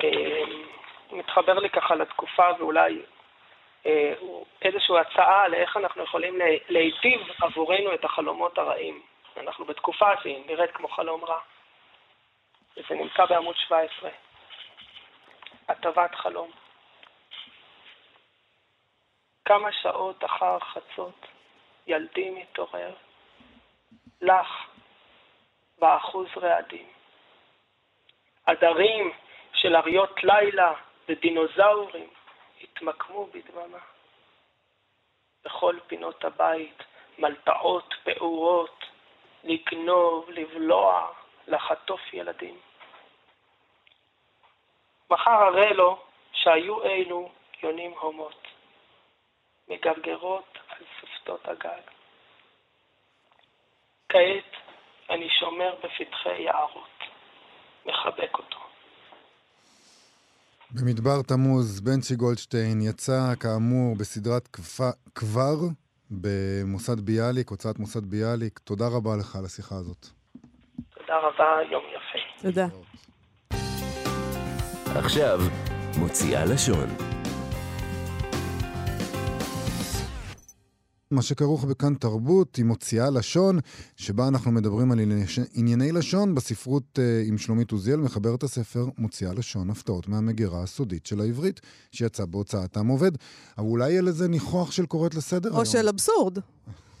Uh, 0.00 0.04
מתחבר 1.12 1.58
לי 1.58 1.70
ככה 1.70 1.94
לתקופה 1.94 2.46
ואולי 2.58 3.02
uh, 3.84 3.88
איזושהי 4.62 4.98
הצעה 4.98 5.48
לאיך 5.48 5.76
אנחנו 5.76 6.02
יכולים 6.04 6.38
להיטיב 6.68 7.20
עבורנו 7.42 7.94
את 7.94 8.04
החלומות 8.04 8.58
הרעים. 8.58 9.02
אנחנו 9.36 9.64
בתקופה 9.64 10.06
שהיא 10.22 10.46
נראית 10.46 10.70
כמו 10.74 10.88
חלום 10.88 11.24
רע. 11.24 11.38
וזה 12.76 12.94
נמצא 12.94 13.24
בעמוד 13.24 13.56
17. 13.56 14.10
הטבת 15.68 16.14
חלום. 16.14 16.50
כמה 19.44 19.72
שעות 19.72 20.24
אחר 20.24 20.58
חצות 20.58 21.26
ילדי 21.86 22.30
מתעורר, 22.30 22.94
לך 24.20 24.48
באחוז 25.78 26.26
רעדים. 26.36 26.86
עדרים 28.46 29.12
של 29.54 29.76
אריות 29.76 30.24
לילה 30.24 30.72
ודינוזאורים 31.08 32.08
התמקמו 32.62 33.26
בדממה. 33.26 33.78
בכל 35.44 35.76
פינות 35.86 36.24
הבית, 36.24 36.82
מלטעות 37.18 37.94
פעורות, 38.04 38.84
לגנוב, 39.44 40.30
לבלוע, 40.30 41.12
לחטוף 41.46 42.00
ילדים. 42.12 42.60
מחר 45.10 45.30
הרי 45.30 45.74
לו 45.74 45.98
שהיו 46.32 46.84
אלו 46.84 47.30
יונים 47.62 47.92
הומות, 47.98 48.48
מגרגרות 49.72 50.58
על 50.68 50.84
שפתות 51.00 51.40
הגג. 51.44 51.82
כעת 54.08 54.52
אני 55.10 55.28
שומר 55.40 55.74
בפתחי 55.78 56.42
יערות, 56.42 56.98
מחבק 57.86 58.34
אותו. 58.38 58.56
במדבר 60.70 61.22
תמוז, 61.28 61.80
בנצ'י 61.80 62.16
גולדשטיין 62.16 62.80
יצא 62.82 63.34
כאמור 63.40 63.96
בסדרת 63.96 64.48
כבר 65.14 65.58
במוסד 66.10 67.00
ביאליק, 67.00 67.48
הוצאת 67.48 67.78
מוסד 67.78 68.04
ביאליק. 68.06 68.58
תודה 68.58 68.84
רבה 68.96 69.10
לך 69.20 69.36
על 69.36 69.44
השיחה 69.44 69.74
הזאת. 69.74 70.06
תודה 70.94 71.18
רבה, 71.18 71.70
יום 71.70 71.84
יפה. 71.94 72.42
תודה. 72.42 72.66
עכשיו, 74.96 75.38
מוציאה 75.98 76.44
לשון. 76.44 77.11
מה 81.12 81.22
שכרוך 81.22 81.64
בכאן 81.64 81.94
תרבות 81.94 82.56
היא 82.56 82.64
מוציאה 82.64 83.10
לשון, 83.10 83.58
שבה 83.96 84.28
אנחנו 84.28 84.52
מדברים 84.52 84.92
על 84.92 84.98
ענייני 85.54 85.92
לשון 85.92 86.34
בספרות 86.34 86.98
uh, 86.98 87.28
עם 87.28 87.38
שלומית 87.38 87.70
עוזיאל, 87.70 87.96
מחברת 87.96 88.42
הספר 88.42 88.86
מוציאה 88.98 89.32
לשון, 89.34 89.70
הפתעות 89.70 90.08
מהמגירה 90.08 90.62
הסודית 90.62 91.06
של 91.06 91.20
העברית, 91.20 91.60
שיצא 91.92 92.24
בהוצאת 92.24 92.76
עם 92.76 92.88
עובד. 92.88 93.10
אבל 93.58 93.66
אולי 93.66 93.90
יהיה 93.90 94.02
לזה 94.02 94.28
ניחוח 94.28 94.72
של 94.72 94.86
קוראת 94.86 95.14
לסדר 95.14 95.50
או 95.50 95.54
היום. 95.54 95.64
של 95.64 95.88
אבסורד. 95.88 96.38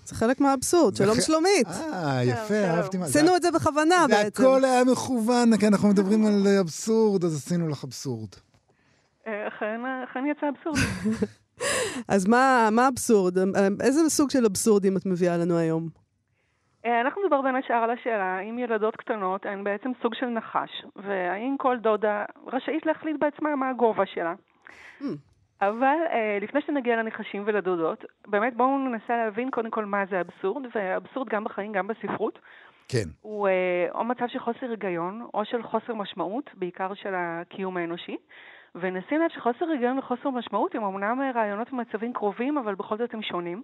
זה 0.04 0.14
חלק 0.14 0.40
מהאבסורד, 0.40 0.96
שלום 0.96 1.20
שלומית. 1.20 1.66
אה, 1.66 2.24
יפה, 2.24 2.64
אהבתי 2.64 2.98
מה... 2.98 3.04
עשינו 3.04 3.36
את 3.36 3.42
זה 3.42 3.50
בכוונה 3.50 4.06
זה 4.08 4.14
בעצם. 4.14 4.42
הכל 4.42 4.64
היה 4.64 4.84
מכוון, 4.84 5.56
כי 5.56 5.66
אנחנו 5.66 5.88
מדברים 5.88 6.26
על 6.26 6.48
אבסורד, 6.60 7.24
אז 7.24 7.36
עשינו 7.36 7.68
לך 7.68 7.84
אבסורד. 7.84 8.28
אה, 9.26 9.48
אכן 9.48 9.80
אכן 10.04 10.20
יצא 10.30 10.46
אבסורד. 10.48 10.78
אז 12.08 12.28
מה 12.28 12.68
מה 12.72 12.84
האבסורד? 12.84 13.38
איזה 13.80 14.10
סוג 14.10 14.30
של 14.30 14.44
אבסורדים 14.46 14.96
את 14.96 15.06
מביאה 15.06 15.36
לנו 15.36 15.58
היום? 15.58 15.88
אה, 16.86 17.00
אנחנו 17.00 17.22
נדבר 17.22 17.42
בין 17.42 17.56
השאר 17.56 17.76
על 17.76 17.90
השאלה 17.90 18.40
אם 18.40 18.58
ילדות 18.58 18.96
קטנות 18.96 19.46
הן 19.46 19.64
בעצם 19.64 19.90
סוג 20.02 20.14
של 20.14 20.26
נחש, 20.26 20.84
והאם 20.96 21.56
כל 21.58 21.78
דודה 21.78 22.24
רשאית 22.46 22.86
להחליט 22.86 23.16
בעצמה 23.20 23.56
מה 23.56 23.70
הגובה 23.70 24.06
שלה. 24.06 24.34
Hmm. 25.00 25.04
אבל 25.60 25.96
אה, 26.10 26.38
לפני 26.40 26.60
שנגיע 26.66 26.96
לנחשים 26.96 27.42
ולדודות, 27.46 28.04
באמת 28.26 28.56
בואו 28.56 28.78
ננסה 28.78 29.16
להבין 29.16 29.50
קודם 29.50 29.70
כל 29.70 29.84
מה 29.84 30.04
זה 30.10 30.20
אבסורד, 30.20 30.62
ואבסורד 30.74 31.28
גם 31.28 31.44
בחיים, 31.44 31.72
גם 31.72 31.86
בספרות. 31.86 32.38
כן. 32.88 33.08
הוא 33.20 33.48
אה, 33.48 33.86
או 33.94 34.04
מצב 34.04 34.24
של 34.28 34.38
חוסר 34.38 34.70
היגיון, 34.70 35.26
או 35.34 35.44
של 35.44 35.62
חוסר 35.62 35.94
משמעות, 35.94 36.50
בעיקר 36.54 36.94
של 36.94 37.14
הקיום 37.14 37.76
האנושי. 37.76 38.16
ונשים 38.74 39.20
לב 39.20 39.30
שחוסר 39.30 39.64
היגיון 39.72 39.98
וחוסר 39.98 40.30
משמעות 40.30 40.74
הם 40.74 40.84
אמנם 40.84 41.20
רעיונות 41.34 41.72
ומצבים 41.72 42.12
קרובים, 42.12 42.58
אבל 42.58 42.74
בכל 42.74 42.98
זאת 42.98 43.14
הם 43.14 43.22
שונים. 43.22 43.62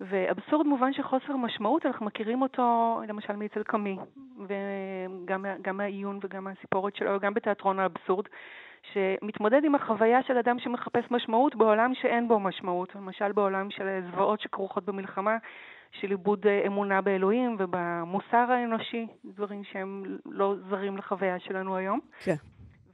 ואבסורד 0.00 0.66
מובן 0.66 0.92
שחוסר 0.92 1.36
משמעות, 1.36 1.86
אנחנו 1.86 2.06
מכירים 2.06 2.42
אותו 2.42 3.00
למשל 3.08 3.36
מאצל 3.36 3.62
קאמי, 3.62 3.98
וגם 4.46 5.76
מהעיון 5.76 6.18
וגם 6.22 6.44
מהסיפורת 6.44 6.96
שלו, 6.96 7.20
גם 7.20 7.34
בתיאטרון 7.34 7.80
האבסורד, 7.80 8.24
שמתמודד 8.92 9.64
עם 9.64 9.74
החוויה 9.74 10.22
של 10.22 10.38
אדם 10.38 10.58
שמחפש 10.58 11.10
משמעות 11.10 11.54
בעולם 11.54 11.94
שאין 11.94 12.28
בו 12.28 12.40
משמעות, 12.40 12.94
למשל 12.94 13.32
בעולם 13.32 13.70
של 13.70 14.00
זוועות 14.10 14.40
שכרוכות 14.40 14.84
במלחמה, 14.84 15.36
של 16.00 16.10
איבוד 16.10 16.46
אמונה 16.66 17.00
באלוהים 17.00 17.56
ובמוסר 17.58 18.52
האנושי, 18.52 19.06
דברים 19.24 19.64
שהם 19.64 20.02
לא 20.24 20.54
זרים 20.68 20.96
לחוויה 20.96 21.38
שלנו 21.38 21.76
היום. 21.76 22.00
כן. 22.24 22.34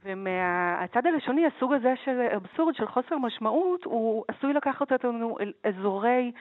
ומהצד 0.03 1.05
הלשוני, 1.05 1.45
הסוג 1.45 1.73
הזה 1.73 1.93
של 2.05 2.21
אבסורד, 2.35 2.75
של 2.75 2.87
חוסר 2.87 3.17
משמעות, 3.17 3.83
הוא 3.85 4.25
עשוי 4.27 4.53
לקחת 4.53 4.91
אותנו 4.91 5.37
אל 5.39 5.53
אזורי 5.63 6.31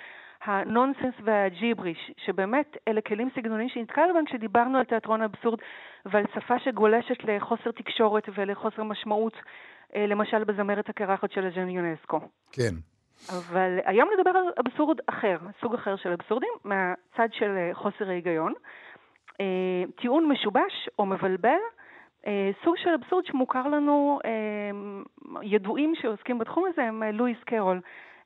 הנונסנס 0.44 1.14
והג'יבריש, 1.25 2.11
שבאמת 2.16 2.77
אלה 2.88 3.01
כלים 3.01 3.29
סגנוניים 3.37 3.68
שנתקלנו 3.68 4.14
בהם 4.14 4.25
כשדיברנו 4.25 4.79
על 4.79 4.85
תיאטרון 4.85 5.23
אבסורד 5.23 5.59
ועל 6.07 6.25
שפה 6.35 6.59
שגולשת 6.59 7.25
לחוסר 7.25 7.71
תקשורת 7.71 8.29
ולחוסר 8.35 8.83
משמעות, 8.83 9.37
אה, 9.97 10.07
למשל 10.07 10.44
בזמרת 10.44 10.88
הקרחת 10.88 11.33
של 11.33 11.47
הז'ן 11.47 11.68
יונסקו. 11.68 12.21
כן. 12.53 12.75
אבל 13.31 13.79
היום 13.85 14.09
נדבר 14.18 14.31
על 14.31 14.44
אבסורד 14.66 14.99
אחר, 15.07 15.37
סוג 15.61 15.75
אחר 15.75 15.97
של 15.97 16.12
אבסורדים, 16.12 16.53
מהצד 16.64 17.29
של 17.33 17.57
אה, 17.57 17.71
חוסר 17.75 18.09
ההיגיון. 18.09 18.53
אה, 19.40 19.83
טיעון 20.01 20.29
משובש 20.29 20.88
או 20.99 21.07
מבלבל, 21.07 21.59
סוג 22.65 22.75
של 22.77 22.91
אבסורד 22.91 23.27
שמוכר 23.27 23.69
לנו, 23.69 24.19
ידועים 25.43 25.93
שעוסקים 26.01 26.39
בתחום 26.39 26.65
הזה 26.73 26.83
הם 26.83 27.03
לואיס 27.03 27.39
קרול. 27.47 27.81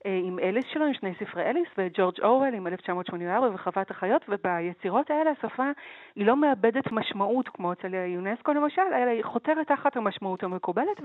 עם 0.05 0.39
אליס 0.39 0.65
שלו, 0.73 0.87
עם 0.87 0.95
שני 0.95 1.13
ספרי 1.21 1.43
אליס, 1.43 1.69
וג'ורג' 1.79 2.21
אורוול 2.23 2.55
עם 2.55 2.67
1984 2.67 3.55
וחוות 3.55 3.91
החיות, 3.91 4.23
וביצירות 4.29 5.11
האלה 5.11 5.31
השפה 5.31 5.71
היא 6.17 6.27
לא 6.27 6.37
מאבדת 6.37 6.93
משמעות, 6.93 7.49
כמו 7.49 7.73
אצל 7.73 7.95
יונסקו 7.95 8.53
למשל, 8.53 8.83
אלא 8.95 9.11
היא 9.11 9.25
חותרת 9.25 9.69
תחת 9.69 9.97
המשמעות 9.97 10.43
המקובלת 10.43 11.01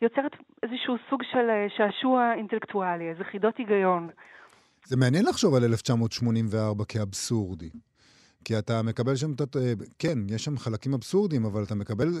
ויוצרת 0.00 0.32
איזשהו 0.62 0.96
סוג 1.10 1.22
של 1.22 1.48
שעשוע 1.76 2.32
אינטלקטואלי, 2.36 3.08
איזה 3.08 3.24
חידות 3.24 3.56
היגיון. 3.56 4.08
זה 4.84 4.96
מעניין 4.96 5.24
לחשוב 5.24 5.54
על 5.54 5.64
1984 5.64 6.84
כאבסורדי. 6.88 7.70
כי 8.44 8.58
אתה 8.58 8.82
מקבל 8.82 9.16
שם, 9.16 9.32
את... 9.32 9.56
כן, 9.98 10.18
יש 10.28 10.44
שם 10.44 10.58
חלקים 10.58 10.94
אבסורדיים, 10.94 11.44
אבל 11.44 11.62
אתה 11.62 11.74
מקבל, 11.74 12.12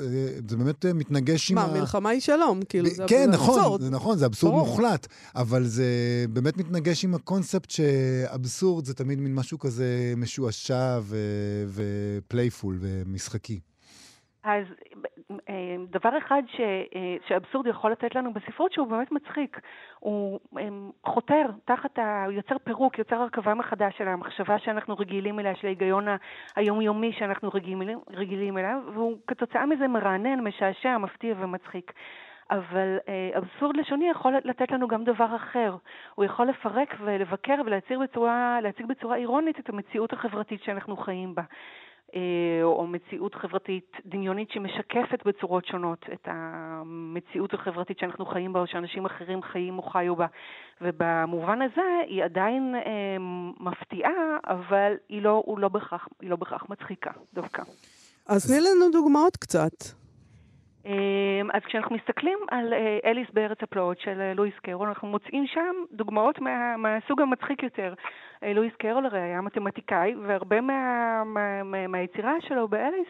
זה 0.48 0.56
באמת 0.56 0.86
מתנגש 0.86 1.50
עם 1.50 1.54
מה, 1.54 1.64
ה... 1.64 1.66
מה, 1.66 1.80
מלחמה 1.80 2.08
היא 2.10 2.20
שלום, 2.20 2.60
כאילו, 2.68 2.90
זה, 2.90 3.04
כן, 3.06 3.30
נכון, 3.30 3.58
אבסורד. 3.58 3.80
זה 3.80 3.90
נכון, 3.90 4.18
זה 4.18 4.26
אבסורד 4.26 4.54
ברור. 4.54 4.66
מוחלט, 4.66 5.06
אבל 5.34 5.64
זה 5.64 5.86
באמת 6.30 6.56
מתנגש 6.56 7.04
עם 7.04 7.14
הקונספט 7.14 7.70
שאבסורד 7.70 8.84
זה 8.84 8.94
תמיד 8.94 9.18
מין 9.18 9.34
משהו 9.34 9.58
כזה 9.58 10.14
משועשע 10.16 11.00
ופלייפול 11.68 12.78
ומשחקי. 12.80 13.60
אז 14.44 14.64
דבר 15.90 16.18
אחד 16.18 16.42
ש, 16.46 16.60
שאבסורד 17.28 17.66
יכול 17.66 17.92
לתת 17.92 18.14
לנו 18.14 18.32
בספרות 18.32 18.72
שהוא 18.72 18.86
באמת 18.86 19.12
מצחיק. 19.12 19.60
הוא 19.98 20.40
חותר 21.06 21.46
תחת, 21.64 21.98
ה, 21.98 22.24
הוא 22.24 22.32
יוצר 22.32 22.56
פירוק, 22.64 22.98
יוצר 22.98 23.16
הרכבה 23.16 23.54
מחדש 23.54 23.98
של 23.98 24.08
המחשבה 24.08 24.58
שאנחנו 24.58 24.94
רגילים 24.98 25.40
אליה, 25.40 25.54
של 25.54 25.66
ההיגיון 25.66 26.06
היומיומי 26.56 27.12
שאנחנו 27.12 27.50
רגילים, 27.54 27.98
רגילים 28.10 28.58
אליו, 28.58 28.78
והוא 28.94 29.18
כתוצאה 29.26 29.66
מזה 29.66 29.88
מרענן, 29.88 30.40
משעשע, 30.40 30.98
מפתיע 30.98 31.34
ומצחיק. 31.38 31.92
אבל 32.50 32.98
אבסורד 33.38 33.76
לשוני 33.76 34.08
יכול 34.10 34.34
לתת 34.44 34.70
לנו 34.70 34.88
גם 34.88 35.04
דבר 35.04 35.36
אחר. 35.36 35.76
הוא 36.14 36.24
יכול 36.24 36.46
לפרק 36.46 36.94
ולבקר 37.00 37.54
ולהציג 37.66 37.98
בצורה, 37.98 38.58
בצורה 38.88 39.16
אירונית 39.16 39.58
את 39.58 39.68
המציאות 39.68 40.12
החברתית 40.12 40.62
שאנחנו 40.62 40.96
חיים 40.96 41.34
בה. 41.34 41.42
או 42.62 42.86
מציאות 42.86 43.34
חברתית 43.34 43.96
דמיונית 44.06 44.50
שמשקפת 44.50 45.26
בצורות 45.26 45.66
שונות 45.66 46.06
את 46.12 46.28
המציאות 46.30 47.54
החברתית 47.54 47.98
שאנחנו 47.98 48.26
חיים 48.26 48.52
בה, 48.52 48.60
או 48.60 48.66
שאנשים 48.66 49.06
אחרים 49.06 49.42
חיים 49.42 49.78
או 49.78 49.82
חיו 49.82 50.16
בה. 50.16 50.26
ובמובן 50.80 51.62
הזה 51.62 51.82
היא 52.06 52.24
עדיין 52.24 52.74
אה, 52.74 53.16
מפתיעה, 53.60 54.38
אבל 54.46 54.92
היא 55.08 55.22
לא, 55.22 55.44
לא, 55.58 55.68
בכך, 55.68 56.08
היא 56.20 56.30
לא 56.30 56.36
בכך 56.36 56.64
מצחיקה 56.68 57.10
דווקא. 57.34 57.62
אז 58.26 58.46
תני 58.46 58.60
לנו 58.60 58.90
דוגמאות 58.92 59.36
קצת. 59.36 60.03
אז 61.52 61.62
כשאנחנו 61.64 61.96
מסתכלים 61.96 62.38
על 62.50 62.74
אליס 63.04 63.28
בארץ 63.32 63.58
הפלאות 63.62 63.98
של 63.98 64.32
לואיס 64.36 64.58
קרול, 64.58 64.88
אנחנו 64.88 65.08
מוצאים 65.08 65.46
שם 65.46 65.74
דוגמאות 65.92 66.40
מה, 66.40 66.76
מהסוג 66.76 67.20
המצחיק 67.20 67.62
יותר. 67.62 67.94
לואיס 68.42 68.72
קרול 68.78 69.06
הרי 69.06 69.20
היה 69.20 69.40
מתמטיקאי, 69.40 70.14
והרבה 70.22 70.60
מה, 70.60 71.22
מה, 71.24 71.62
מה, 71.62 71.86
מהיצירה 71.86 72.34
שלו 72.40 72.68
באליס 72.68 73.08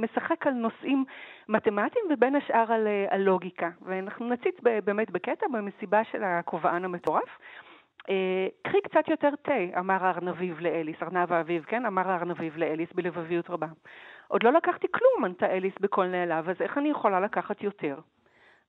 משחק 0.00 0.46
על 0.46 0.52
נושאים 0.52 1.04
מתמטיים, 1.48 2.04
ובין 2.10 2.36
השאר 2.36 2.72
על, 2.72 2.88
על 3.08 3.20
לוגיקה. 3.20 3.70
ואנחנו 3.82 4.28
נציץ 4.28 4.56
באמת 4.84 5.10
בקטע 5.10 5.46
במסיבה 5.52 6.04
של 6.04 6.22
הכובען 6.24 6.84
המטורף. 6.84 7.38
קחי 8.62 8.80
קצת 8.84 9.08
יותר 9.08 9.30
תה, 9.42 9.78
אמר 9.78 10.04
הארנביב 10.04 10.60
לאליס, 10.60 10.96
ארנב 11.02 11.32
האביב, 11.32 11.64
כן? 11.64 11.86
אמר 11.86 12.10
הארנביב 12.10 12.56
לאליס 12.56 12.92
בלבביות 12.92 13.50
רבה. 13.50 13.66
עוד 14.28 14.42
לא 14.42 14.52
לקחתי 14.52 14.86
כלום, 14.90 15.24
ענתה 15.24 15.46
אליס 15.46 15.74
בקול 15.80 16.06
נעלב, 16.06 16.48
אז 16.48 16.56
איך 16.60 16.78
אני 16.78 16.88
יכולה 16.88 17.20
לקחת 17.20 17.62
יותר? 17.62 17.96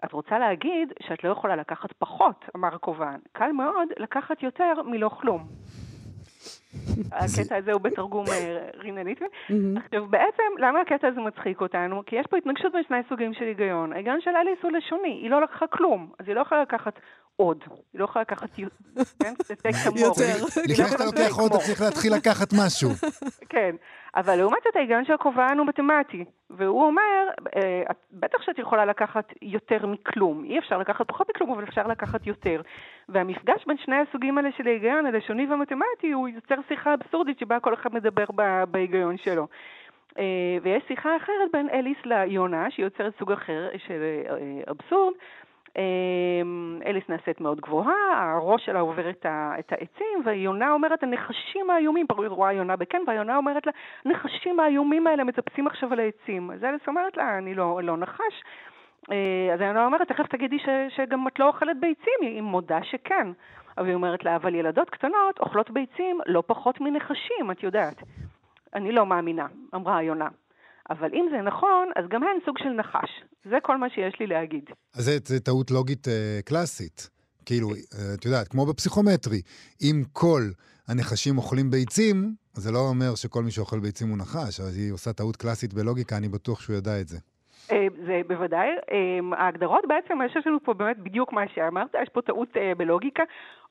את 0.06 0.12
רוצה 0.12 0.40
להגיד 0.40 0.94
שאת 1.04 1.24
לא 1.24 1.30
יכולה 1.30 1.56
לקחת 1.56 1.94
פחות, 1.94 2.46
אמר 2.56 2.76
הקובען. 2.76 3.20
קל 3.32 3.52
מאוד 3.52 3.88
לקחת 3.98 4.44
יותר 4.44 4.74
מלא 4.86 5.10
כלום. 5.10 5.48
הקטע 7.12 7.56
הזה 7.56 7.72
הוא 7.72 7.82
בתרגום 7.82 8.26
ריננית. 8.78 9.20
עכשיו, 9.86 10.06
בעצם, 10.08 10.44
למה 10.58 10.82
הקטע 10.82 11.08
הזה 11.08 11.22
מצחיק 11.22 11.62
אותנו? 11.62 12.04
כי 12.06 12.16
יש 12.16 12.28
פה 12.28 12.38
התנגשות 12.38 12.72
בין 12.72 12.84
שני 12.88 12.98
סוגים 13.10 13.34
של 13.34 13.46
היגיון. 13.46 13.94
ההיגיון 13.94 14.22
של 14.22 14.32
אליס 14.36 14.60
הוא 14.64 14.72
לשוני, 14.72 15.20
היא 15.22 15.30
לא 15.30 15.42
לקחה 15.42 15.68
כלום, 15.68 16.12
אז 16.20 16.28
היא 16.28 16.36
לא 16.36 16.42
יכולה 16.42 16.62
לקחת 16.62 17.00
עוד. 17.36 17.64
היא 17.94 18.00
לא 18.00 18.06
יכולה 18.06 18.22
לקחת, 18.22 18.50
כן? 19.24 19.34
יותר. 19.96 20.46
לפני 20.70 20.76
שאתה 20.76 21.06
לוקח 21.06 21.38
עוד, 21.38 21.52
אתה 21.52 21.60
צריך 21.60 21.82
להתחיל 21.82 22.14
לקחת 22.14 22.48
משהו. 22.54 22.90
כן, 23.54 23.76
אבל 24.16 24.36
לעומת 24.36 24.60
זאת 24.66 24.76
ההיגיון 24.76 25.06
של 25.06 25.14
הקובען 25.14 25.58
הוא 25.58 25.68
מתמטי, 25.68 26.26
והוא 26.50 26.84
אומר, 26.84 27.28
אה, 27.56 27.84
בטח 28.12 28.42
שאת 28.42 28.60
יכולה 28.60 28.86
לקחת 28.86 29.34
יותר 29.42 29.86
מכלום, 29.86 30.44
אי 30.44 30.60
אפשר 30.60 30.78
לקחת 30.78 31.08
פחות 31.08 31.30
מכלום, 31.30 31.52
אבל 31.52 31.64
אפשר 31.64 31.88
לקחת 31.88 32.28
יותר. 32.28 32.62
והמפגש 33.10 33.66
בין 33.68 33.78
שני 33.86 33.96
הסוגים 34.10 34.38
האלה 34.38 34.50
של 34.58 34.68
ההיגיון, 34.68 35.06
הלשוני 35.06 35.46
והמתמטי, 35.46 36.12
הוא 36.12 36.28
יוצר 36.30 36.56
שיחה 36.68 36.94
אבסורדית 36.94 37.40
שבה 37.40 37.60
כל 37.60 37.74
אחד 37.74 37.94
מדבר 37.94 38.26
ב- 38.36 38.64
בהיגיון 38.72 39.18
שלו. 39.18 39.48
אה, 40.20 40.58
ויש 40.64 40.84
שיחה 40.88 41.18
אחרת 41.18 41.52
בין 41.54 41.70
אליס 41.70 41.98
ליונה, 42.06 42.72
שהיא 42.72 42.86
יוצרת 42.86 43.14
סוג 43.20 43.32
אחר 43.32 43.70
של 43.88 44.02
אה, 44.30 44.72
אבסורד. 44.72 45.14
אה, 45.78 46.42
אליס 46.86 47.04
נעשית 47.10 47.42
מאוד 47.42 47.62
גבוהה, 47.62 48.34
הראש 48.36 48.66
שלה 48.66 48.80
עובר 48.80 49.10
את, 49.10 49.26
ה, 49.26 49.54
את 49.60 49.72
העצים, 49.72 50.22
ויונה 50.26 50.72
אומרת, 50.72 51.04
הנחשים 51.04 51.70
האיומים, 51.70 52.06
היא 52.18 52.28
רואה 52.28 52.54
יונה 52.54 52.76
בכן, 52.76 53.02
והיונה 53.08 53.38
אומרת 53.38 53.66
לה, 53.66 53.72
הנחשים 54.06 54.60
האיומים 54.60 55.08
האלה 55.08 55.24
מטפסים 55.24 55.68
עכשיו 55.68 55.94
על 55.94 56.00
העצים. 56.00 56.52
אז 56.52 56.64
אליס 56.64 56.82
אומרת 56.88 57.18
לה, 57.18 57.38
אני 57.38 57.56
לא, 57.56 57.80
לא 57.84 57.98
נחש. 57.98 58.44
אה, 59.12 59.54
אז 59.54 59.62
היונה 59.62 59.86
אומרת, 59.86 60.08
תכף 60.08 60.28
תגידי 60.28 60.60
ש, 60.60 60.70
שגם 60.90 61.28
את 61.28 61.40
לא 61.40 61.48
אוכלת 61.48 61.80
ביצים, 61.80 62.20
היא 62.22 62.42
מודה 62.42 62.84
שכן. 62.84 63.28
אבל 63.78 63.88
היא 63.88 63.96
אומרת 63.96 64.24
לה, 64.24 64.36
אבל 64.36 64.56
ילדות 64.56 64.90
קטנות 64.90 65.40
אוכלות 65.40 65.72
ביצים 65.72 66.22
לא 66.26 66.44
פחות 66.48 66.82
מנחשים, 66.82 67.52
את 67.52 67.64
יודעת. 67.64 68.02
אני 68.74 68.92
לא 68.92 69.06
מאמינה, 69.06 69.48
אמרה 69.76 69.98
היונה. 69.98 70.28
אבל 70.90 71.10
אם 71.14 71.26
זה 71.32 71.42
נכון, 71.42 71.90
אז 71.96 72.06
גם 72.10 72.24
הן 72.24 72.40
סוג 72.46 72.58
של 72.58 72.70
נחש. 72.70 73.10
זה 73.50 73.56
כל 73.64 73.78
מה 73.78 73.90
שיש 73.90 74.14
לי 74.20 74.28
להגיד. 74.28 74.64
אז 74.96 75.12
זה 75.26 75.40
טעות 75.40 75.72
לוגית 75.72 76.08
אה, 76.08 76.40
קלאסית. 76.46 77.10
כאילו, 77.46 77.70
אה, 77.70 78.14
את 78.14 78.26
יודעת, 78.26 78.48
כמו 78.48 78.66
בפסיכומטרי, 78.66 79.42
אם 79.82 80.04
כל 80.14 80.42
הנחשים 80.88 81.38
אוכלים 81.38 81.72
ביצים, 81.72 82.36
זה 82.54 82.72
לא 82.72 82.80
אומר 82.80 83.16
שכל 83.16 83.44
מי 83.44 83.52
שאוכל 83.52 83.80
ביצים 83.80 84.10
הוא 84.10 84.18
נחש, 84.18 84.60
אז 84.60 84.78
היא 84.78 84.92
עושה 84.92 85.14
טעות 85.14 85.36
קלאסית 85.36 85.74
בלוגיקה, 85.74 86.18
אני 86.18 86.30
בטוח 86.30 86.62
שהוא 86.62 86.76
ידע 86.76 87.02
את 87.02 87.08
זה. 87.08 87.18
אה, 87.72 87.88
זה 88.06 88.22
בוודאי, 88.28 88.68
אה, 88.92 89.38
ההגדרות 89.38 89.84
בעצם, 89.88 90.18
יש 90.26 90.48
לנו 90.48 90.58
פה 90.64 90.74
באמת 90.74 90.98
בדיוק 91.00 91.34
מה 91.34 91.42
שאמרת, 91.56 91.96
יש 92.04 92.10
פה 92.10 92.22
טעות 92.22 92.58
אה, 92.58 92.72
בלוגיקה, 92.78 93.24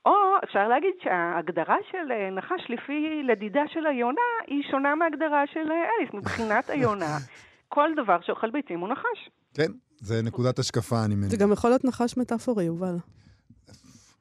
או 0.05 0.11
אפשר 0.43 0.67
להגיד 0.67 0.93
שההגדרה 1.03 1.75
של 1.91 2.31
נחש 2.37 2.61
לפי 2.69 3.23
לדידה 3.23 3.61
של 3.73 3.85
היונה 3.85 4.21
היא 4.47 4.63
שונה 4.71 4.95
מההגדרה 4.95 5.43
של 5.53 5.59
אליס. 5.71 6.13
מבחינת 6.13 6.69
היונה, 6.69 7.17
כל 7.75 7.89
דבר 8.03 8.17
שאוכל 8.21 8.49
ביצים 8.51 8.79
הוא 8.79 8.89
נחש. 8.89 9.29
כן, 9.53 9.71
זה 9.97 10.21
נקודת 10.23 10.59
השקפה, 10.59 11.05
אני 11.05 11.15
מבין. 11.15 11.29
זה 11.29 11.37
גם 11.37 11.51
יכול 11.51 11.69
להיות 11.69 11.85
נחש 11.85 12.17
מטאפורי, 12.17 12.63
יובל. 12.63 12.95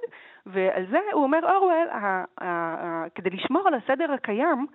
ועל 0.47 0.87
זה 0.91 0.99
הוא 1.13 1.23
אומר 1.23 1.39
אורוול, 1.55 1.89
כדי 3.15 3.31
לשמור 3.31 3.69
על 3.69 3.75
הסדר 3.75 4.13
הקיים, 4.13 4.67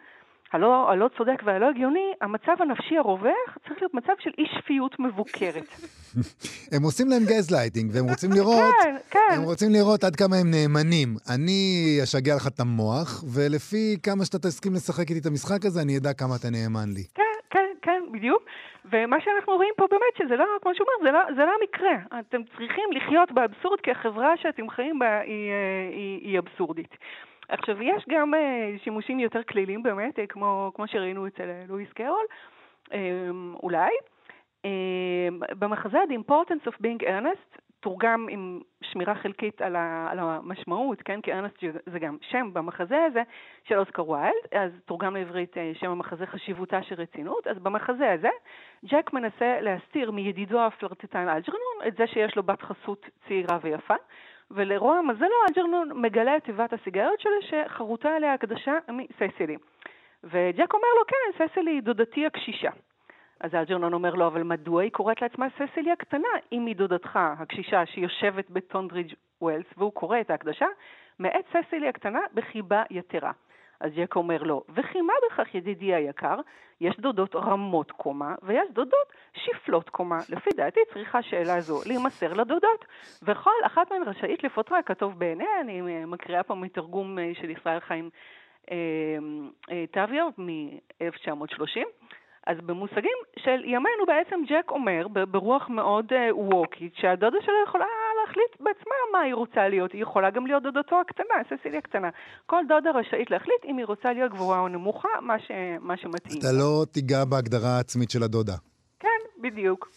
הלא, 0.54 0.92
הלא 0.92 1.10
צודק 1.18 1.42
והלא 1.46 1.70
הגיוני, 1.70 2.14
המצב 2.22 2.56
הנפשי 2.60 2.98
הרווח 2.98 3.58
צריך 3.68 3.82
להיות 3.82 3.94
מצב 3.94 4.14
של 4.20 4.30
אי 4.38 4.44
שפיות 4.58 5.00
מבוקרת. 5.00 5.68
הם 6.74 6.84
עושים 6.84 7.08
להם 7.10 7.24
גז 7.24 7.52
לייטינג, 7.52 7.92
והם 7.94 8.06
רוצים 8.10 8.30
לראות... 8.38 8.74
כן, 8.84 8.96
כן. 9.10 9.36
הם 9.36 9.44
רוצים 9.44 9.72
לראות 9.72 10.04
עד 10.04 10.16
כמה 10.16 10.36
הם 10.36 10.52
נאמנים. 10.52 11.10
אני 11.36 11.60
אשגע 12.04 12.36
לך 12.36 12.48
את 12.48 12.60
המוח, 12.60 13.24
ולפי 13.34 13.98
כמה 14.04 14.26
שאתה 14.26 14.40
תסכים 14.40 14.74
לשחק 14.74 15.10
איתי 15.10 15.20
את 15.20 15.26
המשחק 15.26 15.66
הזה, 15.66 15.82
אני 15.82 15.98
אדע 15.98 16.14
כמה 16.14 16.36
אתה 16.40 16.50
נאמן 16.50 16.90
לי. 16.96 17.04
כן, 17.16 17.38
כן, 17.50 17.70
כן, 17.82 18.02
בדיוק. 18.14 18.44
ומה 18.92 19.18
שאנחנו 19.24 19.54
רואים 19.54 19.74
פה 19.78 19.86
באמת, 19.92 20.14
שזה 20.18 20.36
לא, 20.36 20.46
כמו 20.62 20.72
שהוא 20.76 20.88
אומר, 20.88 21.12
זה 21.12 21.12
לא, 21.18 21.36
זה 21.36 21.46
לא 21.46 21.54
המקרה. 21.62 22.20
אתם 22.20 22.42
צריכים 22.44 22.88
לחיות 22.92 23.32
באבסורד, 23.32 23.80
כי 23.84 23.92
החברה 23.92 24.32
שאתם 24.42 24.70
חיים 24.70 25.00
בה 25.00 25.20
היא, 25.20 25.52
אה, 25.52 25.90
היא, 25.92 26.20
היא 26.28 26.40
אבסורדית. 26.40 26.94
עכשיו, 27.50 27.84
יש 27.84 28.06
גם 28.10 28.34
אה, 28.34 28.72
שימושים 28.84 29.20
יותר 29.20 29.44
כלילים 29.44 29.84
באמת, 29.84 30.20
אה, 30.20 30.28
כמו, 30.28 30.72
כמו 30.76 30.88
שראינו 30.88 31.28
אצל 31.28 31.50
אה, 31.50 31.64
לואיס 31.68 31.90
קרול, 31.94 32.26
אולי. 33.64 33.92
במחזה 35.60 35.98
The 36.10 36.30
Importance 36.30 36.72
of 36.72 36.76
Being 36.76 37.04
Earnest, 37.04 37.62
תורגם 37.80 38.28
עם 38.30 38.62
שמירה 38.82 39.16
חלקית 39.16 39.62
על, 39.62 39.76
ה, 39.76 40.08
על 40.12 40.20
המשמעות, 40.20 41.02
כן? 41.02 41.22
כי 41.22 41.34
ארנסט 41.34 41.64
זה 41.86 42.00
גם 42.00 42.18
שם 42.22 42.50
במחזה 42.54 43.04
הזה 43.04 43.22
של 43.64 43.80
אוסקר 43.80 44.10
ויילד, 44.10 44.34
אז 44.52 44.72
תורגם 44.86 45.16
לעברית 45.16 45.56
שם 45.74 45.92
המחזה 45.92 46.26
חשיבותה 46.26 46.84
של 46.84 46.96
רצינות. 46.96 47.48
אז 47.48 47.60
במחזה 47.60 48.12
הזה, 48.12 48.30
ג'ק 48.86 49.14
מנסה 49.14 49.62
להסתיר 49.62 50.12
מידידו 50.12 50.62
הפלרטטן 50.62 51.28
אלג'רנון 51.28 51.88
את 51.88 51.98
זה 51.98 52.08
שיש 52.08 52.36
לו 52.36 52.44
בת 52.44 52.62
חסות 52.62 53.10
צעירה 53.28 53.58
ויפה, 53.62 53.96
ולרוע 54.52 55.02
מזלו 55.02 55.36
אלג'רנון 55.50 56.02
מגלה 56.02 56.38
את 56.38 56.44
תיבת 56.44 56.74
הסיגריות 56.74 57.20
שלו 57.20 57.42
שחרוטה 57.42 58.16
עליה 58.16 58.34
הקדשה 58.34 58.74
מססילי. 58.90 59.58
וג'ק 60.24 60.74
אומר 60.74 60.88
לו, 60.98 61.06
כן, 61.08 61.46
ססילי 61.48 61.72
היא 61.72 61.82
דודתי 61.82 62.26
הקשישה. 62.26 62.70
אז 63.40 63.56
אלג'רנון 63.56 63.94
אומר 63.94 64.14
לו, 64.14 64.28
אבל 64.28 64.44
מדוע 64.44 64.82
היא 64.82 64.92
קוראת 64.92 65.22
לעצמה 65.22 65.48
ססילי 65.58 65.92
הקטנה, 65.92 66.28
אם 66.52 66.66
היא 66.66 66.76
דודתך 66.76 67.20
הקשישה 67.40 67.86
שיושבת 67.86 68.50
בטונברידג' 68.50 69.14
ווילס, 69.42 69.66
והוא 69.78 69.94
קורא 69.94 70.22
את 70.22 70.30
ההקדשה, 70.30 70.66
מאת 71.20 71.46
ססילי 71.54 71.88
הקטנה 71.88 72.20
בחיבה 72.34 72.84
יתרה. 72.90 73.32
אז 73.80 73.92
ג'ק 73.96 74.16
אומר 74.16 74.44
לו, 74.44 74.64
וכי 74.70 75.02
מה 75.02 75.14
בכך 75.26 75.56
ידידי 75.56 75.94
היקר? 75.94 76.36
יש 76.82 77.00
דודות 77.00 77.36
רמות 77.36 77.92
קומה, 77.92 78.36
ויש 78.44 78.70
דודות 78.72 79.14
שפלות 79.34 79.90
קומה. 79.90 80.20
לפי 80.30 80.50
דעתי 80.56 80.80
צריכה 80.94 81.22
שאלה 81.22 81.62
זו 81.62 81.82
להימסר 81.86 82.34
לדודות, 82.34 82.86
וכל 83.24 83.52
אחת 83.66 83.92
מהן 83.92 84.04
רשאית 84.04 84.44
לפוטרה 84.44 84.82
כטוב 84.82 85.20
בעיניה, 85.20 85.62
אני 85.62 85.82
אה, 85.82 86.06
מקריאה 86.06 86.44
פה 86.44 86.56
מתרגום 86.56 87.20
אה, 87.20 87.32
של 87.42 87.50
ישראל 87.50 87.80
חיים 87.80 88.10
אה, 88.72 89.18
טביו 89.92 90.30
מ-1930. 90.38 91.84
אז 92.48 92.58
במושגים 92.62 93.18
של 93.40 93.62
ימינו 93.66 94.06
בעצם 94.08 94.40
ג'ק 94.48 94.72
אומר 94.72 95.08
ברוח 95.08 95.70
מאוד 95.70 96.14
ווקית 96.32 96.96
שהדודה 96.96 97.38
שלו 97.42 97.56
יכולה 97.68 97.86
להחליט 98.28 98.60
בעצמה 98.60 98.96
מה 99.12 99.20
היא 99.20 99.34
רוצה 99.34 99.68
להיות, 99.68 99.92
היא 99.92 100.02
יכולה 100.02 100.30
גם 100.30 100.48
להיות 100.48 100.64
דודתו 100.64 101.02
הקטנה, 101.02 101.36
ססילי 101.50 101.78
הקטנה. 101.78 102.10
כל 102.46 102.64
דודה 102.68 102.92
רשאית 102.92 103.32
להחליט 103.32 103.66
אם 103.66 103.78
היא 103.78 103.86
רוצה 103.86 104.14
להיות 104.14 104.32
גבוהה 104.32 104.60
או 104.60 104.68
נמוכה, 104.68 105.10
מה, 105.22 105.40
ש... 105.40 105.52
מה 105.80 105.98
שמתאים. 105.98 106.40
אתה 106.40 106.52
לא 106.60 106.86
תיגע 106.92 107.26
בהגדרה 107.26 107.70
העצמית 107.78 108.12
של 108.12 108.24
הדודה. 108.24 108.54
כן, 109.00 109.42
בדיוק. 109.42 109.90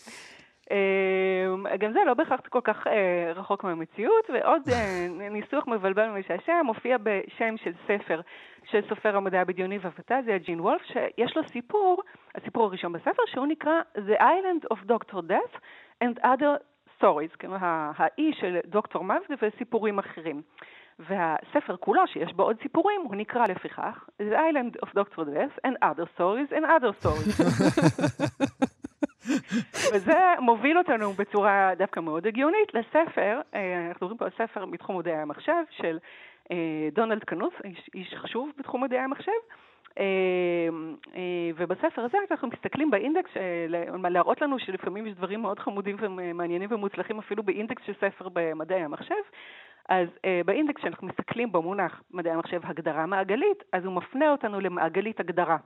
אה, 0.70 1.76
גם 1.76 1.92
זה 1.92 1.98
לא 2.06 2.14
בהכרח 2.14 2.40
כל 2.48 2.60
כך 2.64 2.86
אה, 2.86 3.32
רחוק 3.34 3.64
מהמציאות, 3.64 4.30
ועוד 4.30 4.62
אה, 4.72 5.06
ניסוח 5.30 5.66
מבלבל 5.66 6.10
ומשעשע 6.10 6.62
מופיע 6.62 6.96
בשם 7.02 7.54
של 7.56 7.72
ספר 7.86 8.20
של 8.70 8.80
סופר 8.88 9.16
המדע 9.16 9.40
הבדיוני 9.40 9.78
והפנטזיה, 9.78 10.38
ג'ין 10.38 10.60
וולף, 10.60 10.82
שיש 10.82 11.36
לו 11.36 11.42
סיפור, 11.48 12.02
הסיפור 12.34 12.64
הראשון 12.64 12.92
בספר, 12.92 13.22
שהוא 13.26 13.46
נקרא 13.46 13.72
The 13.96 14.20
Island 14.20 14.74
of 14.74 14.90
Dr. 14.90 15.16
Death 15.16 15.58
and 16.04 16.24
Other 16.24 16.69
Stories, 17.00 17.36
כלומר 17.40 17.56
האי 17.96 18.32
של 18.40 18.58
דוקטור 18.66 19.04
מוות 19.04 19.30
וסיפורים 19.42 19.98
אחרים. 19.98 20.42
והספר 20.98 21.76
כולו, 21.76 22.06
שיש 22.06 22.32
בו 22.32 22.42
עוד 22.42 22.56
סיפורים, 22.62 23.00
הוא 23.04 23.16
נקרא 23.16 23.46
לפיכך 23.46 24.08
The 24.22 24.34
Island 24.34 24.86
of 24.86 24.88
Dr. 24.88 25.18
Death 25.18 25.66
and 25.66 25.74
Other 25.84 26.06
Stories 26.16 26.52
and 26.52 26.64
Other 26.64 27.04
Stories. 27.04 27.42
וזה 29.94 30.18
מוביל 30.38 30.78
אותנו 30.78 31.12
בצורה 31.12 31.70
דווקא 31.78 32.00
מאוד 32.00 32.26
הגיונית 32.26 32.74
לספר, 32.74 33.40
אה, 33.54 33.88
אנחנו 33.88 34.06
מדברים 34.06 34.16
פה 34.16 34.24
על 34.24 34.30
ספר 34.38 34.64
מתחום 34.64 34.98
מדעי 34.98 35.16
המחשב 35.16 35.62
של 35.70 35.98
אה, 36.50 36.88
דונלד 36.92 37.24
קנוס, 37.24 37.54
איש, 37.64 37.90
איש 37.94 38.14
חשוב 38.14 38.50
בתחום 38.58 38.84
מדעי 38.84 38.98
המחשב. 38.98 39.32
אה, 39.98 40.68
ובספר 41.56 42.02
הזה 42.02 42.18
אנחנו 42.30 42.48
מסתכלים 42.48 42.90
באינדקס, 42.90 43.30
להראות 44.08 44.42
לנו 44.42 44.58
שלפעמים 44.58 45.06
יש 45.06 45.14
דברים 45.14 45.42
מאוד 45.42 45.58
חמודים 45.58 45.96
ומעניינים 46.00 46.68
ומוצלחים 46.72 47.18
אפילו 47.18 47.42
באינדקס 47.42 47.82
של 47.86 47.92
ספר 48.00 48.28
במדעי 48.32 48.82
המחשב. 48.82 49.14
אז 49.88 50.08
באינדקס 50.44 50.82
שאנחנו 50.82 51.06
מסתכלים 51.06 51.52
במונח 51.52 52.02
מדעי 52.10 52.32
המחשב 52.32 52.60
הגדרה 52.64 53.06
מעגלית, 53.06 53.62
אז 53.72 53.84
הוא 53.84 53.92
מפנה 53.92 54.32
אותנו 54.32 54.60
למעגלית 54.60 55.20
הגדרה. 55.20 55.56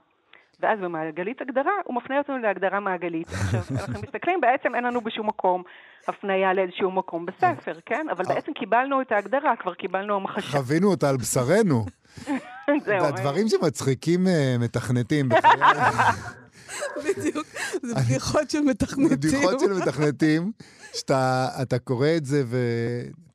ואז 0.59 0.79
במעגלית 0.79 1.41
הגדרה 1.41 1.71
הוא 1.85 1.95
מפנה 1.95 2.17
אותנו 2.17 2.37
להגדרה 2.37 2.79
מעגלית. 2.79 3.27
עכשיו, 3.33 3.61
אנחנו 3.71 4.01
מסתכלים, 4.01 4.41
בעצם 4.41 4.75
אין 4.75 4.83
לנו 4.83 5.01
בשום 5.01 5.27
מקום 5.27 5.63
הפניה 6.07 6.53
לאיזשהו 6.53 6.91
מקום 6.91 7.25
בספר, 7.25 7.73
כן? 7.85 8.05
אבל 8.11 8.25
בעצם 8.25 8.53
קיבלנו 8.53 9.01
את 9.01 9.11
ההגדרה, 9.11 9.55
כבר 9.59 9.73
קיבלנו 9.73 10.15
המחשה. 10.15 10.57
חווינו 10.57 10.91
אותה 10.91 11.09
על 11.09 11.17
בשרנו. 11.17 11.85
זהו. 12.67 12.79
זה 12.85 13.07
הדברים 13.07 13.47
שמצחיקים 13.47 14.27
אה, 14.27 14.55
מתכנתים 14.59 15.29
בחיי. 15.29 15.59
בדיוק, 17.05 17.47
זה 17.83 17.95
בדיחות 17.95 18.49
של 18.49 18.61
מתכנתים. 18.61 19.09
בדיחות 19.09 19.59
של 19.59 19.73
מתכנתים, 19.73 20.51
שאתה 20.93 21.79
קורא 21.83 22.07
את 22.17 22.25
זה 22.25 22.43
ו... 22.45 22.57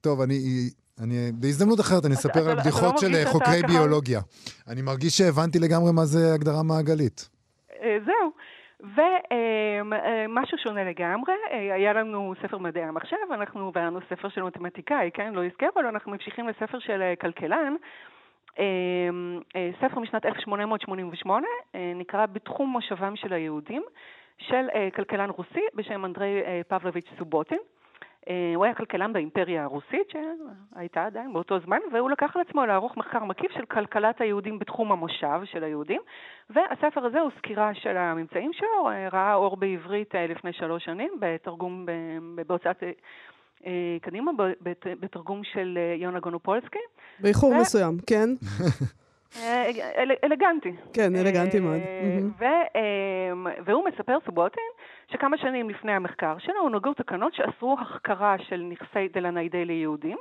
טוב, 0.01 0.21
אני 0.21 0.71
אני, 1.03 1.33
בהזדמנות 1.41 1.81
אחרת 1.81 2.05
אני 2.07 2.15
אספר 2.15 2.51
על 2.51 2.57
בדיחות 2.57 2.95
לא 2.95 3.01
של 3.01 3.09
מרגיש 3.09 3.27
חוקרי 3.27 3.63
ביולוגיה. 3.69 4.21
אני 4.69 4.83
מרגיש 4.83 5.19
שהבנתי 5.19 5.59
לגמרי 5.59 5.93
מה 5.93 6.05
זה 6.05 6.35
הגדרה 6.35 6.63
מעגלית. 6.63 7.29
אה, 7.83 7.99
זהו. 8.07 8.31
ומשהו 8.81 10.59
שונה 10.59 10.85
לגמרי, 10.85 11.35
אה, 11.51 11.75
היה 11.75 11.93
לנו 11.93 12.35
ספר 12.43 12.59
מדעי 12.59 12.83
המחשב, 12.83 13.17
אנחנו, 13.31 13.71
והיה 13.75 13.87
לנו 13.87 14.01
ספר 14.11 14.29
של 14.29 14.43
מתמטיקאי, 14.43 15.11
כן, 15.15 15.33
לא 15.35 15.45
הזכר, 15.45 15.67
אבל 15.75 15.87
אנחנו 15.87 16.13
ממשיכים 16.13 16.49
לספר 16.49 16.79
של 16.79 17.03
אה, 17.03 17.15
כלכלן, 17.21 17.75
ספר 19.81 20.01
משנת 20.01 20.27
1888, 20.27 21.47
נקרא 21.95 22.27
בתחום 22.27 22.69
מושבם 22.71 23.17
של 23.17 23.33
היהודים, 23.33 23.83
של 24.39 24.67
כלכלן 24.95 25.31
רוסי 25.31 25.61
בשם 25.75 26.05
אנדרי 26.05 26.43
פבלוביץ' 26.69 27.09
סובוטין. 27.19 27.59
אה, 28.29 28.53
הוא 28.55 28.65
היה 28.65 28.75
כלכלן 28.75 29.13
באימפריה 29.13 29.65
הרוסית, 29.65 30.11
שהייתה 30.13 31.05
עדיין 31.05 31.33
באותו 31.33 31.61
זמן, 31.61 31.79
והוא 31.93 32.11
לקח 32.11 32.37
על 32.37 32.43
עצמו 32.49 32.67
לערוך 32.67 32.97
מחקר 32.97 33.25
מקיף 33.25 33.53
של 33.53 33.65
כלכלת 33.65 34.21
היהודים 34.21 34.59
בתחום 34.59 34.93
המושב 34.93 35.41
של 35.45 35.65
היהודים, 35.65 36.01
והספר 36.51 37.07
הזה 37.07 37.21
הוא 37.21 37.31
סקירה 37.39 37.75
של 37.75 37.97
הממצאים 37.97 38.53
שלו, 38.53 38.91
אה, 38.91 39.09
ראה 39.13 39.35
אור 39.35 39.57
בעברית 39.57 40.15
אה, 40.15 40.27
לפני 40.27 40.53
שלוש 40.53 40.85
שנים, 40.85 41.13
בתרגום, 41.21 41.87
בהוצאת 42.47 42.83
קדימה, 44.01 44.33
בתרגום 45.01 45.45
של 45.45 45.79
יונה 45.97 46.21
גונופולסקי. 46.21 46.79
באיחור 47.19 47.51
ו... 47.51 47.61
מסוים, 47.61 47.99
כן. 48.07 48.29
אל, 49.37 50.11
אלגנטי. 50.25 50.73
כן, 50.93 51.17
אלגנטי 51.17 51.61
מאוד. 51.61 51.81
ו, 52.39 52.45
והוא 53.65 53.85
מספר, 53.85 54.19
סובוטין, 54.25 54.71
שכמה 55.13 55.39
שנים 55.39 55.71
לפני 55.71 55.93
המחקר 55.93 56.39
שלו 56.39 56.61
הונהגו 56.61 56.95
תקנות 56.95 57.35
שאסרו 57.35 57.77
החכרה 57.81 58.37
של 58.39 58.63
נכסי 58.63 59.09
דלניידי 59.09 59.65
ליהודים. 59.65 60.17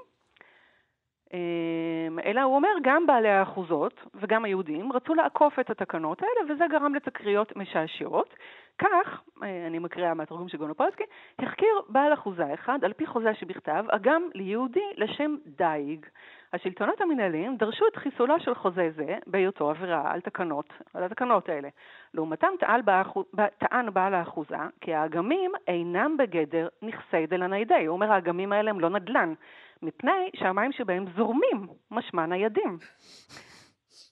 אלא 2.26 2.42
הוא 2.42 2.56
אומר, 2.56 2.70
גם 2.84 3.08
בעלי 3.08 3.30
האחוזות 3.30 3.94
וגם 4.16 4.46
היהודים 4.46 4.94
רצו 4.94 5.14
לעקוף 5.14 5.60
את 5.60 5.70
התקנות 5.70 6.22
האלה, 6.22 6.54
וזה 6.54 6.66
גרם 6.72 6.96
לתקריות 6.96 7.56
משעשעות. 7.56 8.36
כך, 8.80 9.22
אה, 9.44 9.68
אני 9.68 9.80
מקריאה 9.80 10.14
מהתרגום 10.14 10.50
של 10.50 10.58
גונופולסקי, 10.58 11.04
החכיר 11.40 11.82
בעל 11.90 12.14
אחוזה 12.14 12.54
אחד, 12.54 12.80
על 12.84 12.94
פי 12.94 13.06
חוזה 13.06 13.34
שבכתב, 13.34 13.86
אגם 13.90 14.30
ליהודי 14.34 14.86
לשם 14.98 15.36
דייג. 15.46 16.06
השלטונות 16.54 17.02
המנהליים 17.02 17.58
דרשו 17.58 17.88
את 17.88 17.96
חיסולו 17.96 18.40
של 18.40 18.56
חוזה 18.56 18.90
זה 18.96 19.18
בהיותו 19.28 19.70
עבירה 19.70 20.12
על 20.12 20.22
תקנות, 20.22 20.74
על 20.94 21.04
התקנות 21.04 21.50
האלה. 21.50 21.70
לעומתם 22.14 22.48
טען, 22.60 22.86
באחוז, 22.86 23.26
טען 23.58 23.94
בעל 23.94 24.14
האחוזה 24.14 24.56
כי 24.82 24.94
האגמים 24.94 25.52
אינם 25.68 26.18
בגדר 26.18 26.68
נכסי 26.82 27.28
דלניידי. 27.28 27.86
הוא 27.86 27.94
אומר 27.94 28.12
האגמים 28.12 28.54
האלה 28.54 28.70
הם 28.70 28.80
לא 28.80 28.90
נדל"ן, 28.90 29.34
מפני 29.82 30.30
שהמים 30.36 30.72
שבהם 30.72 31.06
זורמים, 31.16 31.68
משמע 31.92 32.26
ניידים. 32.26 32.78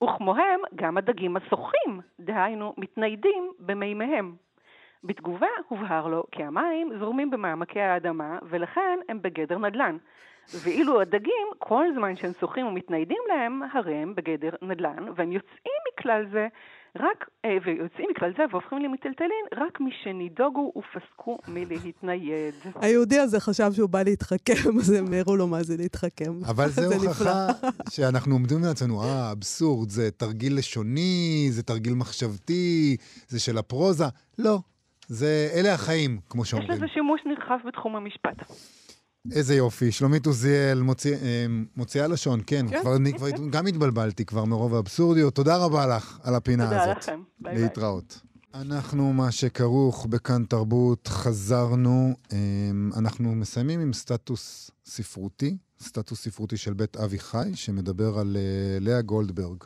וכמוהם 0.03 0.59
גם 0.75 0.97
הדגים 0.97 1.37
השוחים, 1.37 2.01
דהיינו 2.19 2.73
מתניידים 2.77 3.51
במימיהם. 3.59 4.35
בתגובה 5.03 5.47
הובהר 5.67 6.07
לו 6.07 6.23
כי 6.31 6.43
המים 6.43 6.91
זורמים 6.99 7.29
במעמקי 7.29 7.79
האדמה 7.79 8.39
ולכן 8.41 8.99
הם 9.09 9.21
בגדר 9.21 9.57
נדל"ן. 9.57 9.97
ואילו 10.53 11.01
הדגים, 11.01 11.47
כל 11.59 11.85
זמן 11.95 12.15
שהם 12.15 12.31
שוחים 12.39 12.67
ומתניידים 12.67 13.23
להם, 13.27 13.61
הרי 13.73 13.95
הם 13.95 14.15
בגדר 14.15 14.49
נדל"ן, 14.61 15.05
והם 15.15 15.31
יוצאים 15.31 15.73
מכלל 15.93 16.25
זה 16.31 16.47
רק, 16.99 17.29
אה, 17.45 17.57
ויוצאים 17.65 18.07
מכלל 18.11 18.31
זה 18.37 18.43
והופכים 18.51 18.77
למטלטלין 18.77 19.45
רק 19.57 19.79
משנידוגו 19.79 20.73
ופסקו 20.77 21.37
מלהתנייד. 21.47 22.53
היהודי 22.81 23.19
הזה 23.19 23.39
חשב 23.39 23.71
שהוא 23.73 23.89
בא 23.89 24.03
להתחכם, 24.03 24.77
אז 24.79 24.91
הם 24.91 25.05
הראו 25.13 25.35
לו 25.35 25.47
מה 25.47 25.63
זה 25.63 25.77
להתחכם. 25.77 26.33
אבל 26.51 26.67
זה 26.67 26.95
הוכחה 26.95 27.47
שאנחנו 27.93 28.33
עומדים 28.33 28.57
לעצמנו, 28.63 29.03
אה, 29.03 29.31
אבסורד, 29.31 29.89
זה 29.89 30.11
תרגיל 30.11 30.57
לשוני, 30.57 31.47
זה 31.49 31.63
תרגיל 31.63 31.93
מחשבתי, 31.93 32.97
זה 33.27 33.39
של 33.39 33.57
הפרוזה. 33.57 34.05
לא, 34.39 34.59
זה, 35.07 35.49
אלה 35.53 35.73
החיים, 35.73 36.19
כמו 36.29 36.45
שאומרים. 36.45 36.71
יש 36.71 36.77
לזה 36.77 36.87
שימוש 36.93 37.21
נרחב 37.25 37.57
בתחום 37.67 37.95
המשפט. 37.95 38.51
איזה 39.31 39.55
יופי, 39.55 39.91
שלומית 39.91 40.25
עוזיאל, 40.25 40.81
מוציא, 40.81 41.15
אה, 41.15 41.45
מוציאה 41.75 42.07
לשון, 42.07 42.41
כן, 42.47 42.65
כן, 42.69 42.81
כבר, 42.81 42.95
אני 42.95 43.13
כבר 43.13 43.27
גם 43.49 43.67
התבלבלתי 43.67 44.25
כבר 44.25 44.45
מרוב 44.45 44.75
האבסורדיות. 44.75 45.35
תודה 45.35 45.57
רבה 45.57 45.87
לך 45.87 46.19
על 46.23 46.35
הפינה 46.35 46.63
תודה 46.63 46.83
הזאת. 46.83 46.87
תודה 46.87 46.99
לכם, 46.99 47.21
ביי 47.39 47.53
ביי. 47.53 47.63
להתראות. 47.63 48.19
אנחנו, 48.53 49.13
מה 49.13 49.31
שכרוך 49.31 50.05
בכאן 50.05 50.43
תרבות, 50.43 51.07
חזרנו. 51.07 52.15
אה, 52.33 52.37
אנחנו 52.97 53.35
מסיימים 53.35 53.79
עם 53.79 53.93
סטטוס 53.93 54.71
ספרותי, 54.85 55.57
סטטוס 55.83 56.23
ספרותי 56.23 56.57
של 56.57 56.73
בית 56.73 56.97
אבי 56.97 57.19
חי, 57.19 57.51
שמדבר 57.53 58.19
על 58.19 58.37
אה, 58.37 58.83
לאה 58.83 59.01
גולדברג 59.01 59.63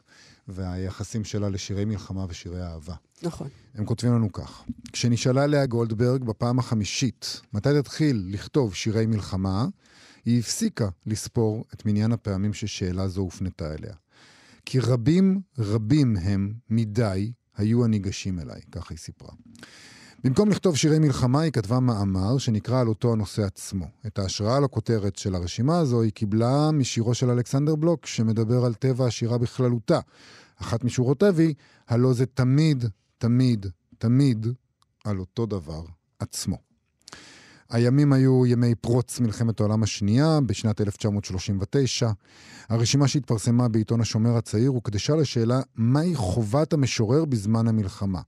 והיחסים 0.52 1.24
שלה 1.24 1.50
לשירי 1.50 1.86
מלחמה 1.86 2.26
ושירי 2.30 2.64
אהבה. 2.64 2.96
נכון. 3.24 3.48
הם 3.76 3.86
כותבים 3.86 4.14
לנו 4.14 4.32
כך: 4.32 4.64
כשנשאלה 4.92 5.48
לאה 5.48 5.66
גולדברג 5.66 6.24
בפעם 6.24 6.60
החמישית 6.60 7.42
מתי 7.54 7.70
תתחיל 7.82 8.24
לכתוב 8.30 8.76
שירי 8.76 9.06
מלחמה, 9.06 9.66
היא 10.26 10.40
הפסיקה 10.40 10.90
לספור 11.06 11.66
את 11.74 11.86
מניין 11.86 12.12
הפעמים 12.12 12.54
ששאלה 12.54 13.08
זו 13.08 13.22
הופנתה 13.22 13.74
אליה. 13.74 13.94
כי 14.66 14.80
רבים 14.80 15.42
רבים 15.60 16.18
הם 16.18 16.54
מדי 16.70 17.32
היו 17.58 17.86
הניגשים 17.86 18.40
אליי, 18.40 18.62
כך 18.72 18.92
היא 18.92 18.98
סיפרה. 18.98 19.32
במקום 20.24 20.50
לכתוב 20.50 20.78
שירי 20.78 21.00
מלחמה, 21.00 21.42
היא 21.42 21.52
כתבה 21.52 21.80
מאמר 21.80 22.38
שנקרא 22.38 22.82
על 22.82 22.88
אותו 22.88 23.14
הנושא 23.14 23.44
עצמו. 23.44 23.86
את 24.08 24.20
ההשראה 24.20 24.60
לכותרת 24.60 25.16
של 25.16 25.36
הרשימה 25.36 25.80
הזו 25.80 26.02
היא 26.02 26.12
קיבלה 26.12 26.72
משירו 26.72 27.14
של 27.14 27.30
אלכסנדר 27.30 27.76
בלוק, 27.76 28.06
שמדבר 28.06 28.66
על 28.66 28.74
טבע 28.74 29.06
השירה 29.06 29.38
בכללותה. 29.38 30.00
אחת 30.62 30.84
משורותיו 30.84 31.40
היא, 31.40 31.54
הלא 31.88 32.14
זה 32.14 32.26
תמיד, 32.26 32.86
תמיד, 33.18 33.66
תמיד 33.98 34.48
על 35.04 35.20
אותו 35.20 35.46
דבר 35.46 35.84
עצמו. 36.20 36.58
הימים 37.72 38.14
היו 38.14 38.46
ימי 38.46 38.76
פרוץ 38.76 39.20
מלחמת 39.20 39.60
העולם 39.60 39.84
השנייה 39.84 40.40
בשנת 40.46 40.82
1939. 40.82 42.12
הרשימה 42.70 43.08
שהתפרסמה 43.08 43.68
בעיתון 43.68 44.02
השומר 44.02 44.38
הצעיר 44.38 44.70
הוקדשה 44.70 45.16
לשאלה 45.16 45.62
מהי 45.76 46.16
חובת 46.16 46.74
המשורר 46.74 47.26
בזמן 47.26 47.68
המלחמה. 47.68 48.22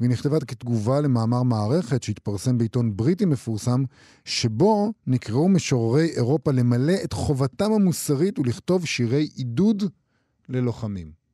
והיא 0.00 0.10
נכתבה 0.10 0.40
כתגובה 0.40 1.00
למאמר 1.00 1.42
מערכת 1.42 2.02
שהתפרסם 2.02 2.58
בעיתון 2.58 2.96
בריטי 2.96 3.24
מפורסם, 3.24 3.84
שבו 4.24 4.92
נקראו 5.06 5.48
משוררי 5.48 6.10
אירופה 6.10 6.52
למלא 6.52 6.94
את 7.04 7.12
חובתם 7.12 7.72
המוסרית 7.72 8.38
ולכתוב 8.38 8.86
שירי 8.86 9.28
עידוד 9.34 9.82
ללוחמים. 10.48 11.25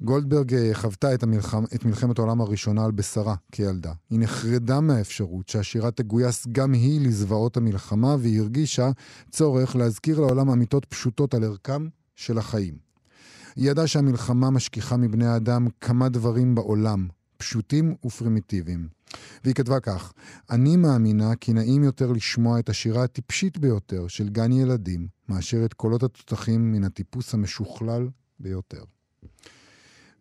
גולדברג 0.00 0.54
אה, 0.54 0.70
חוותה 0.72 1.14
את, 1.14 1.22
המלחמ... 1.22 1.64
את 1.74 1.84
מלחמת 1.84 2.18
העולם 2.18 2.40
הראשונה 2.40 2.84
על 2.84 2.90
בשרה 2.90 3.34
כילדה. 3.52 3.92
היא 4.10 4.20
נחרדה 4.20 4.80
מהאפשרות 4.80 5.48
שהשירה 5.48 5.90
תגויס 5.90 6.46
גם 6.52 6.72
היא 6.72 7.06
לזוועות 7.06 7.56
המלחמה, 7.56 8.16
והיא 8.18 8.40
הרגישה 8.40 8.90
צורך 9.30 9.76
להזכיר 9.76 10.20
לעולם 10.20 10.50
אמיתות 10.50 10.84
פשוטות 10.84 11.34
על 11.34 11.44
ערכם 11.44 11.88
של 12.16 12.38
החיים. 12.38 12.74
היא 13.56 13.70
ידעה 13.70 13.86
שהמלחמה 13.86 14.50
משכיחה 14.50 14.96
מבני 14.96 15.26
האדם 15.26 15.66
כמה 15.80 16.08
דברים 16.08 16.54
בעולם, 16.54 17.08
פשוטים 17.36 17.94
ופרימיטיביים. 18.04 18.88
והיא 19.44 19.54
כתבה 19.54 19.80
כך: 19.80 20.12
אני 20.50 20.76
מאמינה 20.76 21.36
כי 21.36 21.52
נעים 21.52 21.84
יותר 21.84 22.12
לשמוע 22.12 22.58
את 22.58 22.68
השירה 22.68 23.04
הטיפשית 23.04 23.58
ביותר 23.58 24.08
של 24.08 24.28
גן 24.28 24.52
ילדים, 24.52 25.08
מאשר 25.28 25.64
את 25.64 25.74
קולות 25.74 26.02
התותחים 26.02 26.72
מן 26.72 26.84
הטיפוס 26.84 27.34
המשוכלל 27.34 28.08
ביותר. 28.40 28.93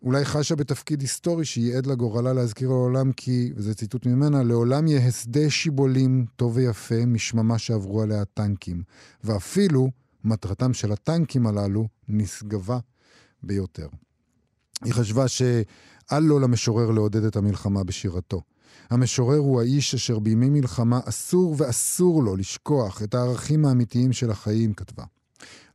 אולי 0.04 0.26
חשה 0.26 0.56
בתפקיד 0.56 1.01
היסטורי 1.01 1.45
שייעד 1.45 1.86
לגורלה 1.86 2.34
להזכיר 2.34 2.70
לעולם 2.70 3.12
כי, 3.12 3.54
וזה 3.56 3.76
ציטוט 3.76 4.06
ממנה, 4.06 4.43
לעולם 4.43 4.88
יהיה 4.88 5.08
הסדה 5.08 5.49
שיבולים 5.49 6.26
טוב 6.36 6.56
ויפה 6.56 7.06
משממה 7.06 7.58
שעברו 7.58 8.01
עליה 8.01 8.22
הטנקים, 8.22 8.84
ואפילו 9.24 9.91
מטרתם 10.24 10.74
של 10.74 10.91
הטנקים 10.91 11.47
הללו 11.47 11.88
נשגבה 12.08 12.80
ביותר. 13.43 13.88
היא 14.84 14.93
חשבה 14.93 15.28
שאל 15.28 16.20
לו 16.20 16.39
למשורר 16.39 16.91
לעודד 16.91 17.24
את 17.24 17.36
המלחמה 17.36 17.84
בשירתו. 17.84 18.41
המשורר 18.89 19.38
הוא 19.38 19.62
האיש 19.62 19.95
אשר 19.95 20.20
בימי 20.20 20.49
מלחמה 20.49 20.99
אסור 21.06 21.56
ואסור 21.58 22.24
לו 22.24 22.36
לשכוח 22.36 23.04
את 23.04 23.16
הערכים 23.16 23.66
האמיתיים 23.66 24.14
של 24.14 24.32
החיים, 24.32 24.74
כתבה. 24.74 25.04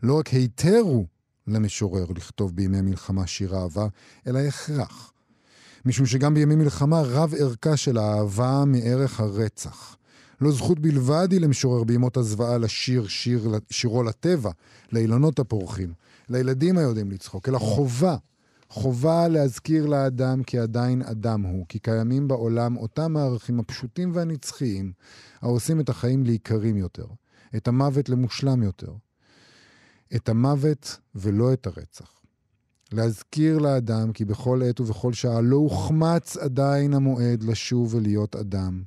לא 0.02 0.18
רק 0.18 0.28
היתר 0.28 0.80
הוא 0.82 1.06
למשורר 1.48 2.06
לכתוב 2.16 2.56
בימי 2.56 2.80
מלחמה 2.80 3.26
שיר 3.26 3.56
אהבה, 3.56 3.86
אלא 4.26 4.38
הכרח. 4.38 5.12
משום 5.84 6.06
שגם 6.06 6.34
בימי 6.34 6.54
מלחמה 6.54 7.00
רב 7.00 7.34
ערכה 7.38 7.76
של 7.76 7.98
האהבה 7.98 8.64
מערך 8.66 9.20
הרצח. 9.20 9.96
לא 10.40 10.52
זכות 10.52 10.78
בלבד 10.78 11.28
היא 11.30 11.40
למשורר 11.40 11.84
בימות 11.84 12.16
הזוועה 12.16 12.58
לשיר 12.58 13.06
שיר, 13.06 13.54
שירו 13.70 14.02
לטבע, 14.02 14.50
לאילנות 14.92 15.38
הפורחים, 15.38 15.92
לילדים 16.28 16.78
היודעים 16.78 17.10
לצחוק, 17.10 17.48
אלא 17.48 17.58
חובה, 17.58 18.16
חובה 18.68 19.28
להזכיר 19.28 19.86
לאדם 19.86 20.42
כי 20.42 20.58
עדיין 20.58 21.02
אדם 21.02 21.42
הוא, 21.42 21.66
כי 21.68 21.78
קיימים 21.78 22.28
בעולם 22.28 22.76
אותם 22.76 23.16
הערכים 23.16 23.60
הפשוטים 23.60 24.10
והנצחיים, 24.14 24.92
העושים 25.40 25.80
את 25.80 25.88
החיים 25.88 26.24
לעיקרים 26.24 26.76
יותר, 26.76 27.06
את 27.56 27.68
המוות 27.68 28.08
למושלם 28.08 28.62
יותר, 28.62 28.92
את 30.16 30.28
המוות 30.28 30.98
ולא 31.14 31.52
את 31.52 31.66
הרצח. 31.66 32.18
להזכיר 32.92 33.58
לאדם 33.58 34.12
כי 34.12 34.24
בכל 34.24 34.62
עת 34.64 34.80
ובכל 34.80 35.12
שעה 35.12 35.40
לא 35.40 35.56
הוחמץ 35.56 36.36
עדיין 36.36 36.94
המועד 36.94 37.42
לשוב 37.42 37.94
ולהיות 37.94 38.36
אדם. 38.36 38.82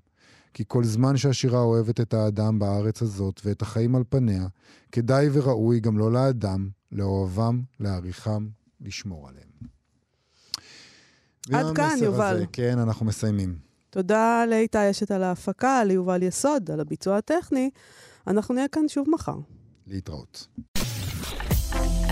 כי 0.53 0.63
כל 0.67 0.83
זמן 0.83 1.17
שהשירה 1.17 1.59
אוהבת 1.59 2.01
את 2.01 2.13
האדם 2.13 2.59
בארץ 2.59 3.01
הזאת 3.01 3.41
ואת 3.45 3.61
החיים 3.61 3.95
על 3.95 4.03
פניה, 4.09 4.47
כדאי 4.91 5.29
וראוי 5.33 5.79
גם 5.79 5.97
לא 5.97 6.11
לאדם, 6.11 6.69
לאוהבם, 6.91 7.61
להעריכם, 7.79 8.47
לשמור 8.81 9.29
עליהם. 9.29 9.51
עד 11.51 11.75
כאן, 11.75 11.97
יובל. 12.01 12.35
הזה, 12.35 12.45
כן, 12.51 12.79
אנחנו 12.79 13.05
מסיימים. 13.05 13.55
תודה 13.89 14.45
לאיתי 14.49 14.91
אשת 14.91 15.11
על 15.11 15.23
ההפקה, 15.23 15.83
ליובל 15.83 16.23
יסוד 16.23 16.71
על 16.71 16.79
הביצוע 16.79 17.17
הטכני. 17.17 17.69
אנחנו 18.27 18.55
נהיה 18.55 18.67
כאן 18.67 18.87
שוב 18.87 19.07
מחר. 19.09 19.37
להתראות. 19.87 20.47